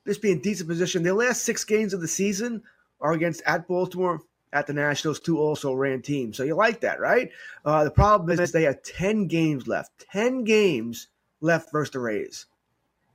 [0.05, 2.61] just be in decent position, their last six games of the season
[2.99, 4.21] are against at Baltimore,
[4.53, 6.37] at the Nationals, two also ran teams.
[6.37, 7.31] So you like that, right?
[7.65, 10.05] Uh, the problem is they have 10 games left.
[10.11, 11.07] 10 games
[11.39, 12.45] left versus the Rays.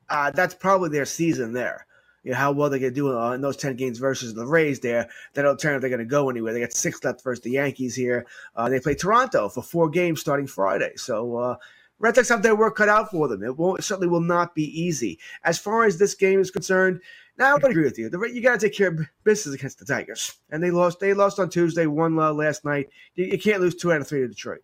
[0.08, 1.86] Uh, that's probably their season there
[2.26, 4.80] you know, how well they can do uh, in those 10 games versus the Rays
[4.80, 5.08] there.
[5.34, 6.52] That don't turn if they're going to go anywhere.
[6.52, 8.26] They got six left versus the Yankees here.
[8.56, 10.90] Uh, they play Toronto for four games starting Friday.
[10.96, 11.56] So, uh,
[12.00, 13.44] Red Sox have their work cut out for them.
[13.44, 15.20] It won't it certainly will not be easy.
[15.44, 17.00] As far as this game is concerned,
[17.38, 18.10] now I would agree with you.
[18.10, 21.00] The, you got to take care of business against the Tigers, and they lost.
[21.00, 22.90] They lost on Tuesday, one uh, last night.
[23.14, 24.62] You, you, can't lose two out of three to Detroit.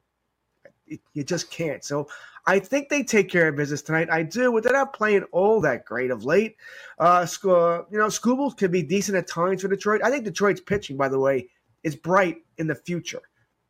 [0.85, 1.83] You, you just can't.
[1.83, 2.09] So
[2.47, 4.11] I think they take care of business tonight.
[4.11, 6.57] I do, but they're not playing all that great of late.
[6.99, 10.01] Uh, you know, Skubal could be decent at times for Detroit.
[10.03, 11.49] I think Detroit's pitching, by the way,
[11.85, 13.23] is bright in the future.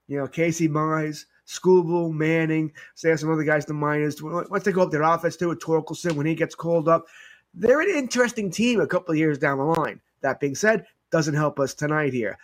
[0.09, 4.23] You know, Casey Mize, Skubal, Manning, say some other guys, the minors.
[4.23, 7.07] Once they go up their offense too with Torkelson when he gets called up,
[7.55, 10.01] they're an interesting team a couple of years down the line.
[10.23, 12.39] That being said, doesn't help us tonight here.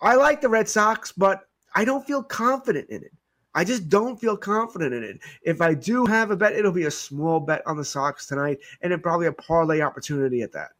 [0.00, 3.12] I like the Red Sox, but I don't feel confident in it.
[3.54, 5.20] I just don't feel confident in it.
[5.42, 8.58] If I do have a bet, it'll be a small bet on the Sox tonight,
[8.82, 10.70] and it probably a parlay opportunity at that.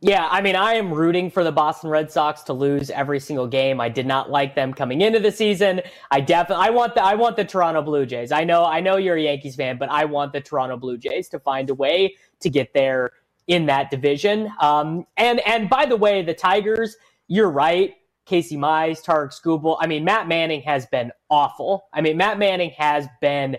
[0.00, 3.48] Yeah, I mean, I am rooting for the Boston Red Sox to lose every single
[3.48, 3.80] game.
[3.80, 5.80] I did not like them coming into the season.
[6.12, 8.30] I definitely, I want the, I want the Toronto Blue Jays.
[8.30, 11.28] I know, I know you're a Yankees fan, but I want the Toronto Blue Jays
[11.30, 13.10] to find a way to get there
[13.48, 14.52] in that division.
[14.60, 16.96] Um, and and by the way, the Tigers,
[17.26, 17.94] you're right.
[18.28, 19.78] Casey Mize, Tarik Skubal.
[19.80, 21.86] I mean, Matt Manning has been awful.
[21.94, 23.56] I mean, Matt Manning has been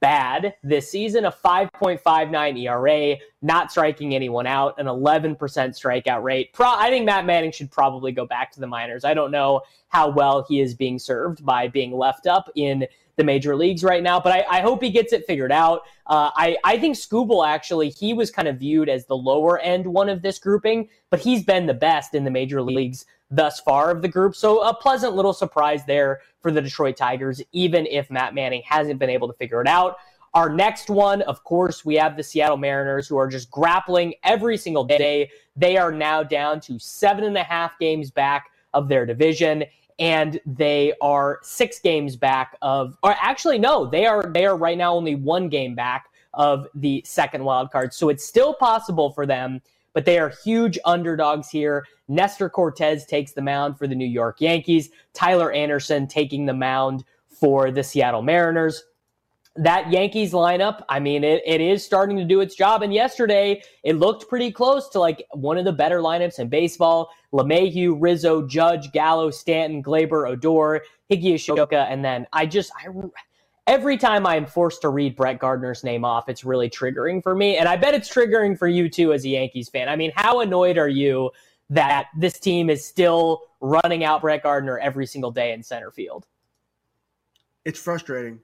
[0.00, 1.24] bad this season.
[1.24, 6.52] A 5.59 ERA, not striking anyone out, an 11% strikeout rate.
[6.52, 9.04] Pro- I think Matt Manning should probably go back to the minors.
[9.04, 12.86] I don't know how well he is being served by being left up in
[13.16, 15.82] the major leagues right now, but I, I hope he gets it figured out.
[16.06, 19.86] Uh, I, I think Skubal actually, he was kind of viewed as the lower end
[19.86, 23.90] one of this grouping, but he's been the best in the major leagues thus far
[23.90, 24.34] of the group.
[24.34, 28.98] So a pleasant little surprise there for the Detroit Tigers, even if Matt Manning hasn't
[28.98, 29.96] been able to figure it out.
[30.34, 34.56] Our next one, of course, we have the Seattle Mariners who are just grappling every
[34.56, 35.30] single day.
[35.54, 39.64] They are now down to seven and a half games back of their division
[39.98, 44.78] and they are six games back of or actually no they are they are right
[44.78, 47.94] now only one game back of the second wild card.
[47.94, 49.60] So it's still possible for them
[49.92, 51.86] but they are huge underdogs here.
[52.08, 54.90] Nestor Cortes takes the mound for the new york yankees.
[55.12, 58.84] Tyler anderson taking the mound for the seattle mariners
[59.56, 62.82] that Yankees lineup, I mean, it, it is starting to do its job.
[62.82, 67.10] And yesterday, it looked pretty close to like one of the better lineups in baseball.
[67.32, 72.88] LeMahieu, Rizzo, Judge, Gallo, Stanton, Gleyber, Odor, Higgy And then I just, I,
[73.68, 77.56] every time I'm forced to read Brett Gardner's name off, it's really triggering for me.
[77.56, 79.88] And I bet it's triggering for you too as a Yankees fan.
[79.88, 81.30] I mean, how annoyed are you
[81.70, 86.26] that this team is still running out Brett Gardner every single day in center field?
[87.64, 88.40] It's frustrating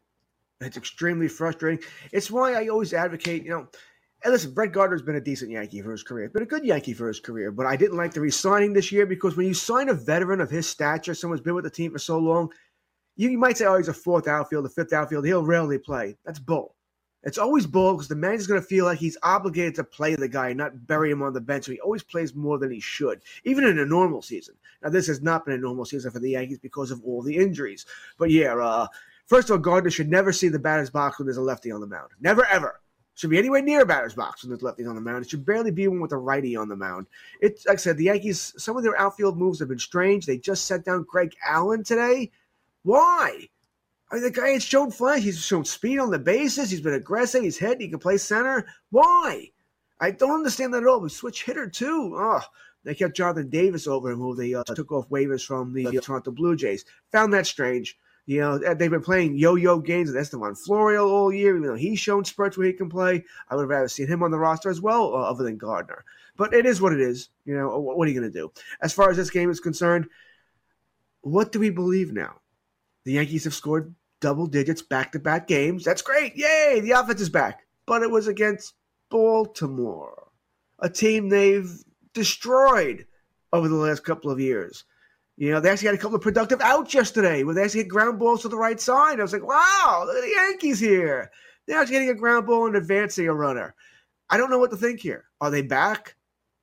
[0.61, 1.85] it's extremely frustrating.
[2.13, 3.69] It's why I always advocate, you know,
[4.23, 6.93] and listen, Brett Gardner's been a decent Yankee for his career, been a good Yankee
[6.93, 9.89] for his career, but I didn't like the resigning this year because when you sign
[9.89, 12.51] a veteran of his stature, someone's been with the team for so long,
[13.17, 16.17] you, you might say, oh, he's a fourth outfield, a fifth outfield, he'll rarely play.
[16.25, 16.75] That's bull.
[17.23, 20.29] It's always bull because the manager's going to feel like he's obligated to play the
[20.29, 21.65] guy, and not bury him on the bench.
[21.65, 24.55] So he always plays more than he should, even in a normal season.
[24.83, 27.37] Now, this has not been a normal season for the Yankees because of all the
[27.37, 27.85] injuries.
[28.19, 28.87] But yeah, uh,
[29.31, 31.81] First of all, Gardner should never see the batter's box when there's a lefty on
[31.81, 32.11] the mound.
[32.21, 32.81] Never, ever.
[33.15, 35.25] Should be anywhere near a batter's box when there's lefties on the mound.
[35.25, 37.07] It should barely be one with a righty on the mound.
[37.41, 40.27] It's like I said, the Yankees, some of their outfield moves have been strange.
[40.27, 42.33] They just sent down Greg Allen today.
[42.83, 43.49] Why?
[44.11, 45.23] I mean, the guy has shown flash.
[45.23, 46.69] He's shown speed on the bases.
[46.69, 47.45] He's been aggressive.
[47.45, 47.81] He's hit.
[47.81, 48.67] He can play center.
[48.91, 49.49] Why?
[50.01, 50.99] I don't understand that at all.
[50.99, 52.17] We switch hitter too.
[52.19, 52.43] Oh,
[52.83, 56.01] they kept Jonathan Davis over him, who they uh, took off waivers from the uh,
[56.01, 56.85] Toronto Blue Jays.
[57.13, 57.97] Found that strange.
[58.31, 61.99] You know, they've been playing yo-yo games with Estevan Florial all year, even though he's
[61.99, 63.25] shown spurts where he can play.
[63.49, 66.05] I would have rather seen him on the roster as well, uh, other than Gardner.
[66.37, 67.31] But it is what it is.
[67.45, 68.53] You know, what are you going to do?
[68.83, 70.07] As far as this game is concerned,
[71.23, 72.37] what do we believe now?
[73.03, 75.83] The Yankees have scored double digits back-to-back games.
[75.83, 76.37] That's great.
[76.37, 77.63] Yay, the offense is back.
[77.85, 78.75] But it was against
[79.11, 80.29] Baltimore,
[80.79, 81.69] a team they've
[82.15, 83.07] destroyed
[83.53, 84.85] over the last couple of years.
[85.41, 87.89] You know, they actually had a couple of productive outs yesterday where they actually hit
[87.89, 89.19] ground balls to the right side.
[89.19, 91.31] I was like, wow, look at the Yankees here.
[91.67, 93.75] They're actually getting a ground ball and advancing a runner.
[94.29, 95.25] I don't know what to think here.
[95.41, 96.15] Are they back?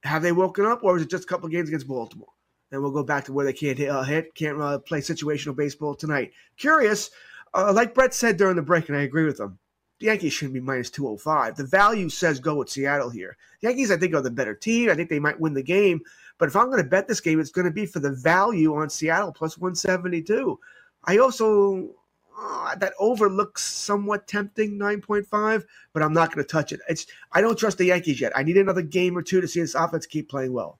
[0.03, 0.83] Have they woken up?
[0.83, 2.29] Or is it just a couple games against Baltimore?
[2.71, 5.55] And we'll go back to where they can't hit, uh, hit can't uh, play situational
[5.55, 6.33] baseball tonight.
[6.55, 7.09] Curious,
[7.55, 9.57] uh, like Brett said during the break, and I agree with him,
[9.99, 11.55] the Yankees shouldn't be minus 205.
[11.55, 13.37] The value says go with Seattle here.
[13.59, 14.91] The Yankees, I think, are the better team.
[14.91, 16.01] I think they might win the game.
[16.37, 18.75] But if I'm going to bet this game, it's going to be for the value
[18.75, 20.59] on Seattle plus 172.
[21.05, 21.95] I also
[22.39, 25.63] uh, that over looks somewhat tempting, 9.5,
[25.93, 26.79] but I'm not going to touch it.
[26.87, 28.31] It's I don't trust the Yankees yet.
[28.35, 30.79] I need another game or two to see this offense keep playing well.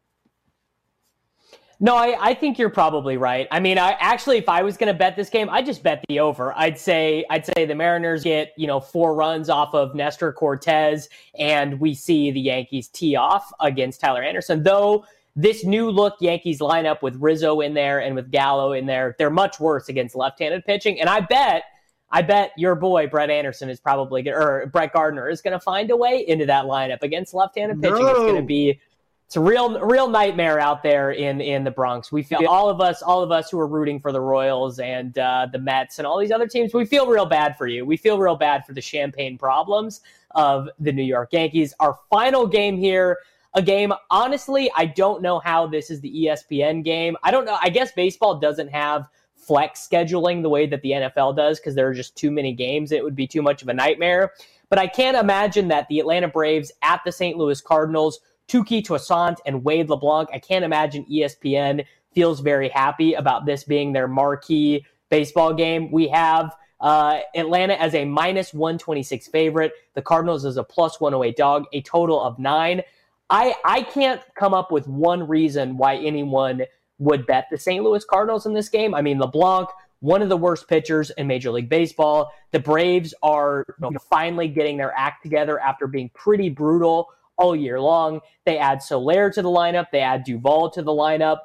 [1.80, 3.48] No, I, I think you're probably right.
[3.52, 6.04] I mean, I actually, if I was going to bet this game, I'd just bet
[6.10, 6.52] the over.
[6.58, 11.08] I'd say, I'd say the Mariners get you know four runs off of Nestor Cortes,
[11.38, 14.64] and we see the Yankees tee off against Tyler Anderson.
[14.64, 15.06] Though
[15.38, 19.30] this new look Yankees lineup with Rizzo in there and with Gallo in there, they're
[19.30, 21.00] much worse against left-handed pitching.
[21.00, 21.64] And I bet,
[22.10, 25.92] I bet your boy Brett Anderson is probably or Brett Gardner is going to find
[25.92, 28.00] a way into that lineup against left-handed pitching.
[28.00, 28.08] No.
[28.08, 28.82] It's going to be
[29.28, 32.12] it's a real real nightmare out there in in the Bronx.
[32.14, 35.16] We feel all of us all of us who are rooting for the Royals and
[35.20, 36.74] uh, the Mets and all these other teams.
[36.74, 37.86] We feel real bad for you.
[37.86, 41.74] We feel real bad for the champagne problems of the New York Yankees.
[41.82, 43.18] Our final game here
[43.58, 43.92] a game.
[44.12, 47.18] Honestly, I don't know how this is the ESPN game.
[47.24, 47.58] I don't know.
[47.60, 51.88] I guess baseball doesn't have flex scheduling the way that the NFL does because there
[51.88, 52.92] are just too many games.
[52.92, 54.34] It would be too much of a nightmare.
[54.70, 57.36] But I can't imagine that the Atlanta Braves at the St.
[57.36, 61.84] Louis Cardinals, Touki Toussaint and Wade LeBlanc, I can't imagine ESPN
[62.14, 65.90] feels very happy about this being their marquee baseball game.
[65.92, 71.36] We have uh, Atlanta as a minus 126 favorite, the Cardinals as a plus 108
[71.36, 72.84] dog, a total of nine.
[73.30, 76.64] I I can't come up with one reason why anyone
[77.00, 77.84] would bet the St.
[77.84, 78.96] Louis Cardinals in this game.
[78.96, 79.70] I mean, LeBlanc,
[80.00, 82.32] one of the worst pitchers in Major League Baseball.
[82.52, 87.08] The Braves are you know, finally getting their act together after being pretty brutal
[87.38, 88.22] all year long.
[88.46, 89.88] They add Soler to the lineup.
[89.92, 91.40] They add Duvall to the lineup.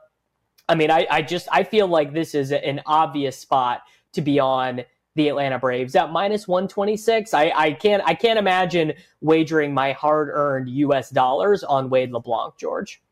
[0.68, 4.38] I mean, I, I just I feel like this is an obvious spot to be
[4.38, 4.82] on
[5.14, 7.34] the Atlanta Braves at minus 126.
[7.34, 13.02] I, I can't I can't imagine wagering my hard-earned US dollars on Wade LeBlanc, George.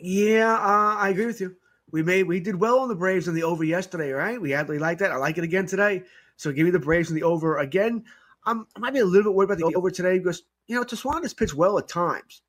[0.00, 1.56] Yeah, uh, I agree with you.
[1.92, 4.40] We made we did well on the Braves in the over yesterday, right?
[4.40, 5.12] We we like that.
[5.12, 6.04] I like it again today.
[6.36, 8.04] So give me the Braves in the over again.
[8.44, 10.84] I'm, I might be a little bit worried about the over today because, you know,
[10.84, 12.42] Toussaint has pitched well at times.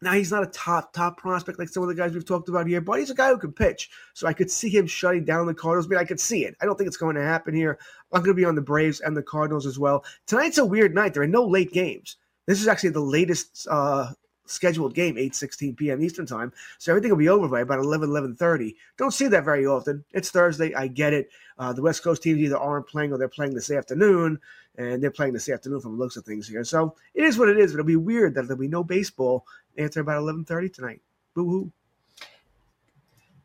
[0.00, 2.66] Now he's not a top top prospect like some of the guys we've talked about
[2.66, 3.90] here, but he's a guy who can pitch.
[4.14, 5.86] So I could see him shutting down the Cardinals.
[5.86, 6.56] I mean, I could see it.
[6.60, 7.78] I don't think it's going to happen here.
[8.12, 10.04] I'm going to be on the Braves and the Cardinals as well.
[10.26, 11.14] Tonight's a weird night.
[11.14, 12.16] There are no late games.
[12.46, 14.12] This is actually the latest uh,
[14.46, 16.02] scheduled game, 8:16 p.m.
[16.02, 16.52] Eastern time.
[16.78, 18.74] So everything will be over by about 11, 11:30.
[18.96, 20.04] Don't see that very often.
[20.12, 20.74] It's Thursday.
[20.74, 21.28] I get it.
[21.58, 24.38] Uh, the West Coast teams either aren't playing or they're playing this afternoon,
[24.76, 26.64] and they're playing this afternoon from the looks of things here.
[26.64, 27.72] So it is what it is.
[27.72, 29.44] But it'll be weird that there'll be no baseball
[29.78, 31.00] after about 11:30 tonight.
[31.34, 31.72] Boo hoo.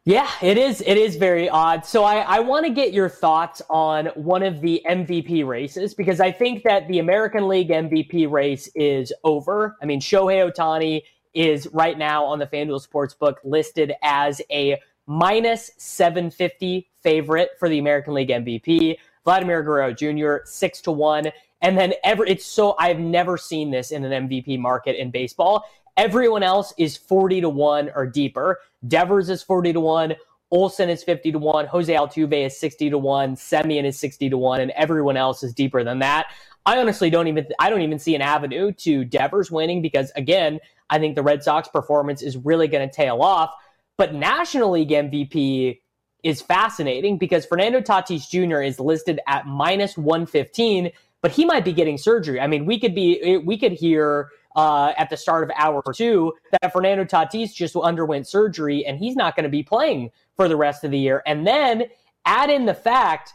[0.06, 0.82] Yeah, it is.
[0.86, 1.86] It is very odd.
[1.86, 6.20] So I, I want to get your thoughts on one of the MVP races because
[6.20, 9.78] I think that the American League MVP race is over.
[9.82, 11.04] I mean, Shohei Ohtani
[11.34, 14.78] is right now on the FanDuel Sportsbook listed as a
[15.08, 18.98] minus 750 favorite for the American League MVP.
[19.24, 20.46] Vladimir Guerrero Jr.
[20.46, 21.32] six to one,
[21.62, 25.66] and then ever it's so I've never seen this in an MVP market in baseball.
[25.96, 28.60] Everyone else is 40 to 1 or deeper.
[28.88, 30.16] Devers is 40 to 1.
[30.52, 31.66] Olson is 50 to 1.
[31.68, 33.36] Jose Altuve is 60 to 1.
[33.36, 34.62] Semien is 60 to 1.
[34.62, 36.28] And everyone else is deeper than that.
[36.66, 40.60] I honestly don't even I don't even see an avenue to Devers winning because again,
[40.90, 43.54] I think the Red Sox performance is really going to tail off.
[43.98, 45.80] But National League MVP
[46.24, 48.62] is fascinating because Fernando Tatis Jr.
[48.62, 50.92] is listed at minus 115,
[51.22, 52.40] but he might be getting surgery.
[52.40, 56.34] I mean, we could be we could hear uh, at the start of hour two
[56.52, 60.56] that Fernando Tatis just underwent surgery and he's not going to be playing for the
[60.56, 61.24] rest of the year.
[61.26, 61.86] And then
[62.26, 63.34] add in the fact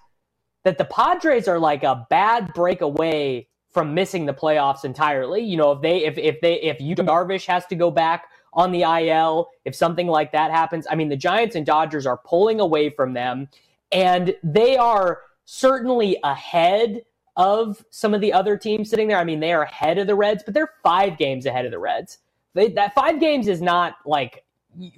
[0.65, 5.43] that the Padres are like a bad break away from missing the playoffs entirely.
[5.43, 8.73] You know, if they if if they if Yu Darvish has to go back on
[8.73, 12.61] the IL, if something like that happens, I mean the Giants and Dodgers are pulling
[12.61, 13.49] away from them
[13.93, 17.03] and they are certainly ahead
[17.39, 19.17] of some of the other teams sitting there.
[19.17, 21.79] I mean, they are ahead of the Reds, but they're five games ahead of the
[21.79, 22.19] Reds.
[22.53, 24.45] They, that five games is not like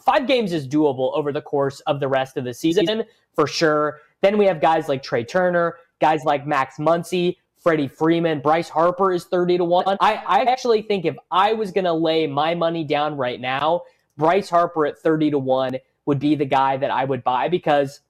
[0.02, 4.00] five games is doable over the course of the rest of the season for sure.
[4.22, 9.12] Then we have guys like Trea Turner, guys like Max Muncy, Freddie Freeman, Bryce Harper
[9.12, 9.98] is 30 to 1.
[10.00, 13.82] I, I actually think if I was going to lay my money down right now,
[14.16, 15.76] Bryce Harper at 30 to 1
[16.06, 18.00] would be the guy that I would buy because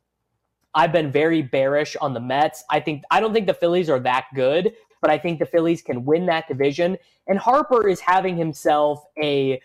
[0.75, 2.65] I've been very bearish on the Mets.
[2.71, 5.83] I think I don't think the Phillies are that good, but I think the Phillies
[5.83, 6.97] can win that division.
[7.27, 9.61] And Harper is having himself a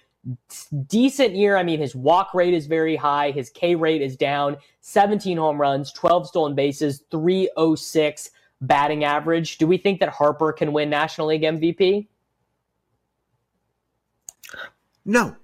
[0.87, 1.57] decent year.
[1.57, 5.59] I mean, his walk rate is very high, his K rate is down, 17 home
[5.59, 8.31] runs, 12 stolen bases, 306
[8.61, 9.57] batting average.
[9.57, 12.07] Do we think that Harper can win National League MVP?
[15.05, 15.35] No.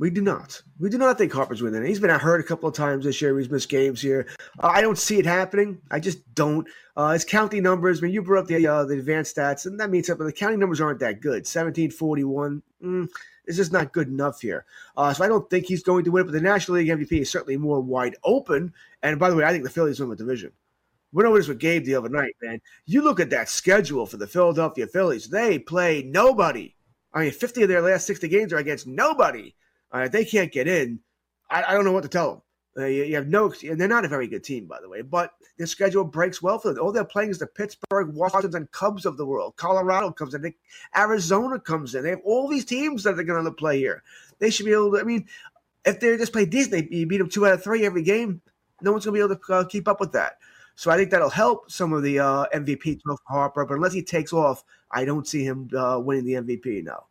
[0.00, 0.62] We do not.
[0.78, 1.84] We do not think Harper's winning.
[1.84, 3.38] He's been hurt a couple of times this year.
[3.38, 4.26] He's missed games here.
[4.58, 5.78] Uh, I don't see it happening.
[5.90, 6.66] I just don't.
[6.96, 7.98] Uh, his county numbers.
[7.98, 10.24] I mean, you brought up the uh, the advanced stats, and that means something.
[10.24, 11.46] The county numbers aren't that good.
[11.46, 12.62] Seventeen forty one.
[12.82, 13.10] Mm,
[13.44, 14.64] it's just not good enough here.
[14.96, 16.22] Uh, so I don't think he's going to win.
[16.22, 18.72] It, but the National League MVP is certainly more wide open.
[19.02, 20.50] And by the way, I think the Phillies win the division.
[21.12, 22.62] Went over this with Gabe the other night, man.
[22.86, 25.28] You look at that schedule for the Philadelphia Phillies.
[25.28, 26.74] They play nobody.
[27.12, 29.54] I mean, 50 of their last 60 games are against nobody.
[29.94, 31.00] Uh, if they can't get in,
[31.50, 32.42] I, I, don't know what to tell them.
[32.78, 35.02] Uh, you, you, have no, and they're not a very good team, by the way.
[35.02, 36.82] But their schedule breaks well for them.
[36.82, 39.56] All they're playing is the Pittsburgh, Washington, and Cubs of the world.
[39.56, 40.54] Colorado comes in, they,
[40.96, 42.04] Arizona comes in.
[42.04, 44.02] They have all these teams that they're going to play here.
[44.38, 45.00] They should be able to.
[45.00, 45.26] I mean,
[45.84, 48.40] if they just play Disney, you beat them two out of three every game.
[48.82, 50.38] No one's going to be able to uh, keep up with that.
[50.76, 53.66] So I think that'll help some of the uh, MVP for Harper.
[53.66, 56.84] But unless he takes off, I don't see him uh, winning the MVP.
[56.84, 57.04] No.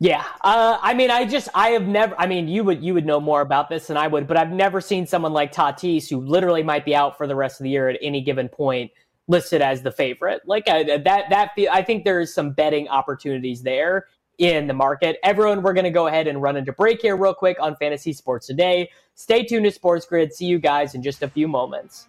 [0.00, 2.18] Yeah, uh, I mean, I just I have never.
[2.18, 4.50] I mean, you would you would know more about this than I would, but I've
[4.50, 7.70] never seen someone like Tatis who literally might be out for the rest of the
[7.70, 8.90] year at any given point
[9.28, 10.42] listed as the favorite.
[10.46, 14.06] Like that that I think there is some betting opportunities there
[14.38, 15.18] in the market.
[15.22, 18.12] Everyone, we're going to go ahead and run into break here real quick on Fantasy
[18.12, 18.90] Sports Today.
[19.14, 20.34] Stay tuned to Sports Grid.
[20.34, 22.08] See you guys in just a few moments.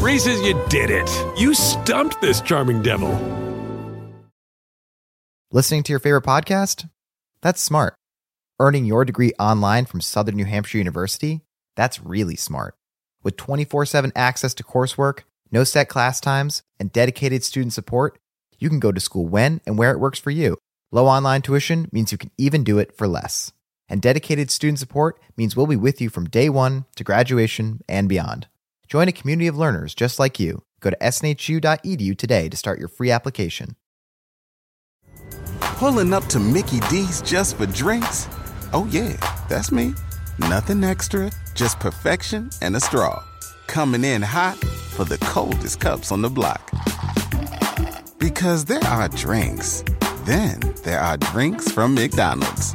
[0.00, 1.10] Reese's, you did it.
[1.38, 3.10] You stumped this charming devil.
[5.52, 6.88] Listening to your favorite podcast?
[7.42, 7.96] That's smart.
[8.58, 11.42] Earning your degree online from Southern New Hampshire University?
[11.76, 12.76] That's really smart.
[13.22, 18.18] With 24 7 access to coursework, no set class times, and dedicated student support,
[18.58, 20.56] you can go to school when and where it works for you.
[20.90, 23.52] Low online tuition means you can even do it for less.
[23.86, 28.08] And dedicated student support means we'll be with you from day one to graduation and
[28.08, 28.46] beyond.
[28.90, 30.64] Join a community of learners just like you.
[30.80, 33.76] Go to snhu.edu today to start your free application.
[35.60, 38.26] Pulling up to Mickey D's just for drinks?
[38.72, 39.16] Oh, yeah,
[39.48, 39.94] that's me.
[40.40, 43.22] Nothing extra, just perfection and a straw.
[43.68, 46.68] Coming in hot for the coldest cups on the block.
[48.18, 49.84] Because there are drinks,
[50.24, 52.74] then there are drinks from McDonald's.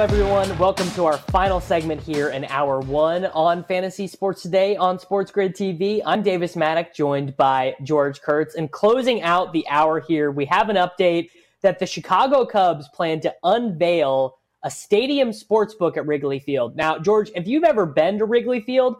[0.00, 0.56] Everyone.
[0.56, 5.30] Welcome to our final segment here in hour one on Fantasy Sports Today on Sports
[5.30, 6.00] Grid TV.
[6.06, 8.54] I'm Davis Mattek, joined by George Kurtz.
[8.54, 11.28] And closing out the hour here, we have an update
[11.60, 16.76] that the Chicago Cubs plan to unveil a stadium sports book at Wrigley Field.
[16.76, 18.96] Now, George, if you've ever been to Wrigley Field,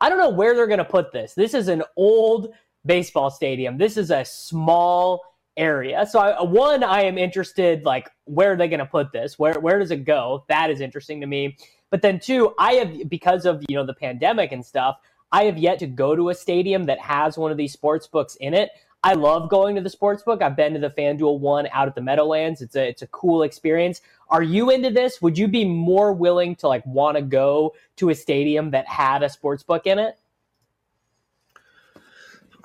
[0.00, 1.34] I don't know where they're going to put this.
[1.34, 2.54] This is an old
[2.86, 3.76] baseball stadium.
[3.76, 5.20] This is a small
[5.56, 6.06] area.
[6.06, 9.38] So I, one, I am interested, like, where are they going to put this?
[9.38, 10.44] Where where does it go?
[10.48, 11.56] That is interesting to me.
[11.90, 14.98] But then two, I have because of you know the pandemic and stuff,
[15.30, 18.36] I have yet to go to a stadium that has one of these sports books
[18.36, 18.70] in it.
[19.04, 20.40] I love going to the sports book.
[20.40, 22.62] I've been to the FanDuel one out at the Meadowlands.
[22.62, 24.00] It's a it's a cool experience.
[24.30, 25.20] Are you into this?
[25.20, 29.22] Would you be more willing to like want to go to a stadium that had
[29.22, 30.18] a sports book in it?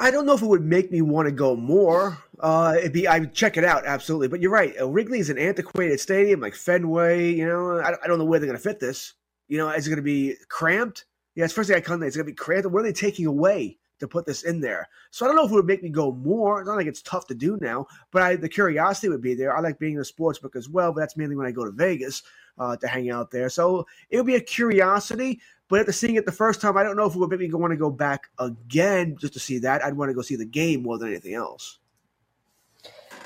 [0.02, 2.18] I don't know if it would make me want to go more.
[2.40, 4.30] Uh, it'd be I would check it out absolutely.
[4.30, 4.74] But you're right.
[4.80, 7.34] Uh, Wrigley is an antiquated stadium like Fenway.
[7.34, 9.14] You know, I, I don't know where they're going to fit this.
[9.50, 11.06] You know, is it going to be cramped?
[11.36, 12.02] Yeah, it's first thing I come.
[12.02, 12.68] It's going to be cramped.
[12.68, 14.90] What are they taking away to put this in there?
[15.12, 16.60] So I don't know if it would make me go more.
[16.60, 19.56] It's not like it's tough to do now, but I, the curiosity would be there.
[19.56, 21.66] I like being in a sports book as well, but that's mainly when I go
[21.66, 22.24] to Vegas
[22.58, 23.50] uh, to hang out there.
[23.50, 25.42] So it would be a curiosity.
[25.70, 27.54] But after seeing it the first time, I don't know if it would make me
[27.54, 29.84] want to go back again just to see that.
[29.84, 31.78] I'd want to go see the game more than anything else.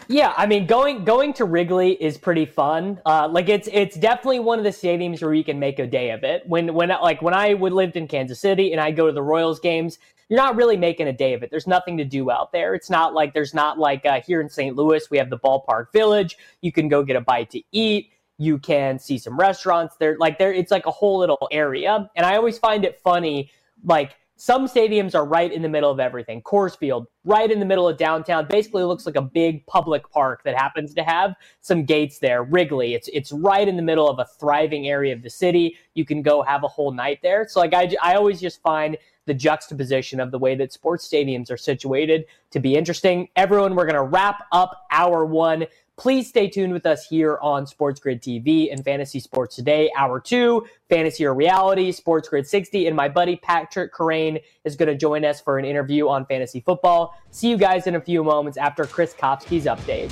[0.08, 3.00] Yeah, I mean, going going to Wrigley is pretty fun.
[3.06, 6.10] Uh, like it's it's definitely one of the stadiums where you can make a day
[6.12, 6.44] of it.
[6.46, 9.22] When when like when I would lived in Kansas City and I go to the
[9.22, 10.00] Royals games,
[10.30, 11.50] you're not really making a day of it.
[11.52, 12.76] There's nothing to do out there.
[12.76, 14.76] It's not like there's not like uh, here in St.
[14.76, 16.38] Louis we have the Ballpark Village.
[16.62, 18.12] You can go get a bite to eat.
[18.38, 20.18] You can see some restaurants there.
[20.18, 22.10] Like there, it's like a whole little area.
[22.16, 23.52] And I always find it funny,
[23.84, 26.42] like some stadiums are right in the middle of everything.
[26.42, 30.44] Coors Field, right in the middle of downtown, basically looks like a big public park
[30.44, 32.44] that happens to have some gates there.
[32.44, 35.78] Wrigley, it's it's right in the middle of a thriving area of the city.
[35.94, 37.48] You can go have a whole night there.
[37.48, 41.52] So like I, I always just find the juxtaposition of the way that sports stadiums
[41.52, 43.30] are situated to be interesting.
[43.36, 45.66] Everyone, we're going to wrap up hour one.
[45.96, 49.92] Please stay tuned with us here on Sports Grid TV and Fantasy Sports Today.
[49.96, 52.88] Hour two, Fantasy or Reality, Sports Grid 60.
[52.88, 56.62] And my buddy Patrick Kerrane is going to join us for an interview on fantasy
[56.62, 57.16] football.
[57.30, 60.12] See you guys in a few moments after Chris Kopsky's update.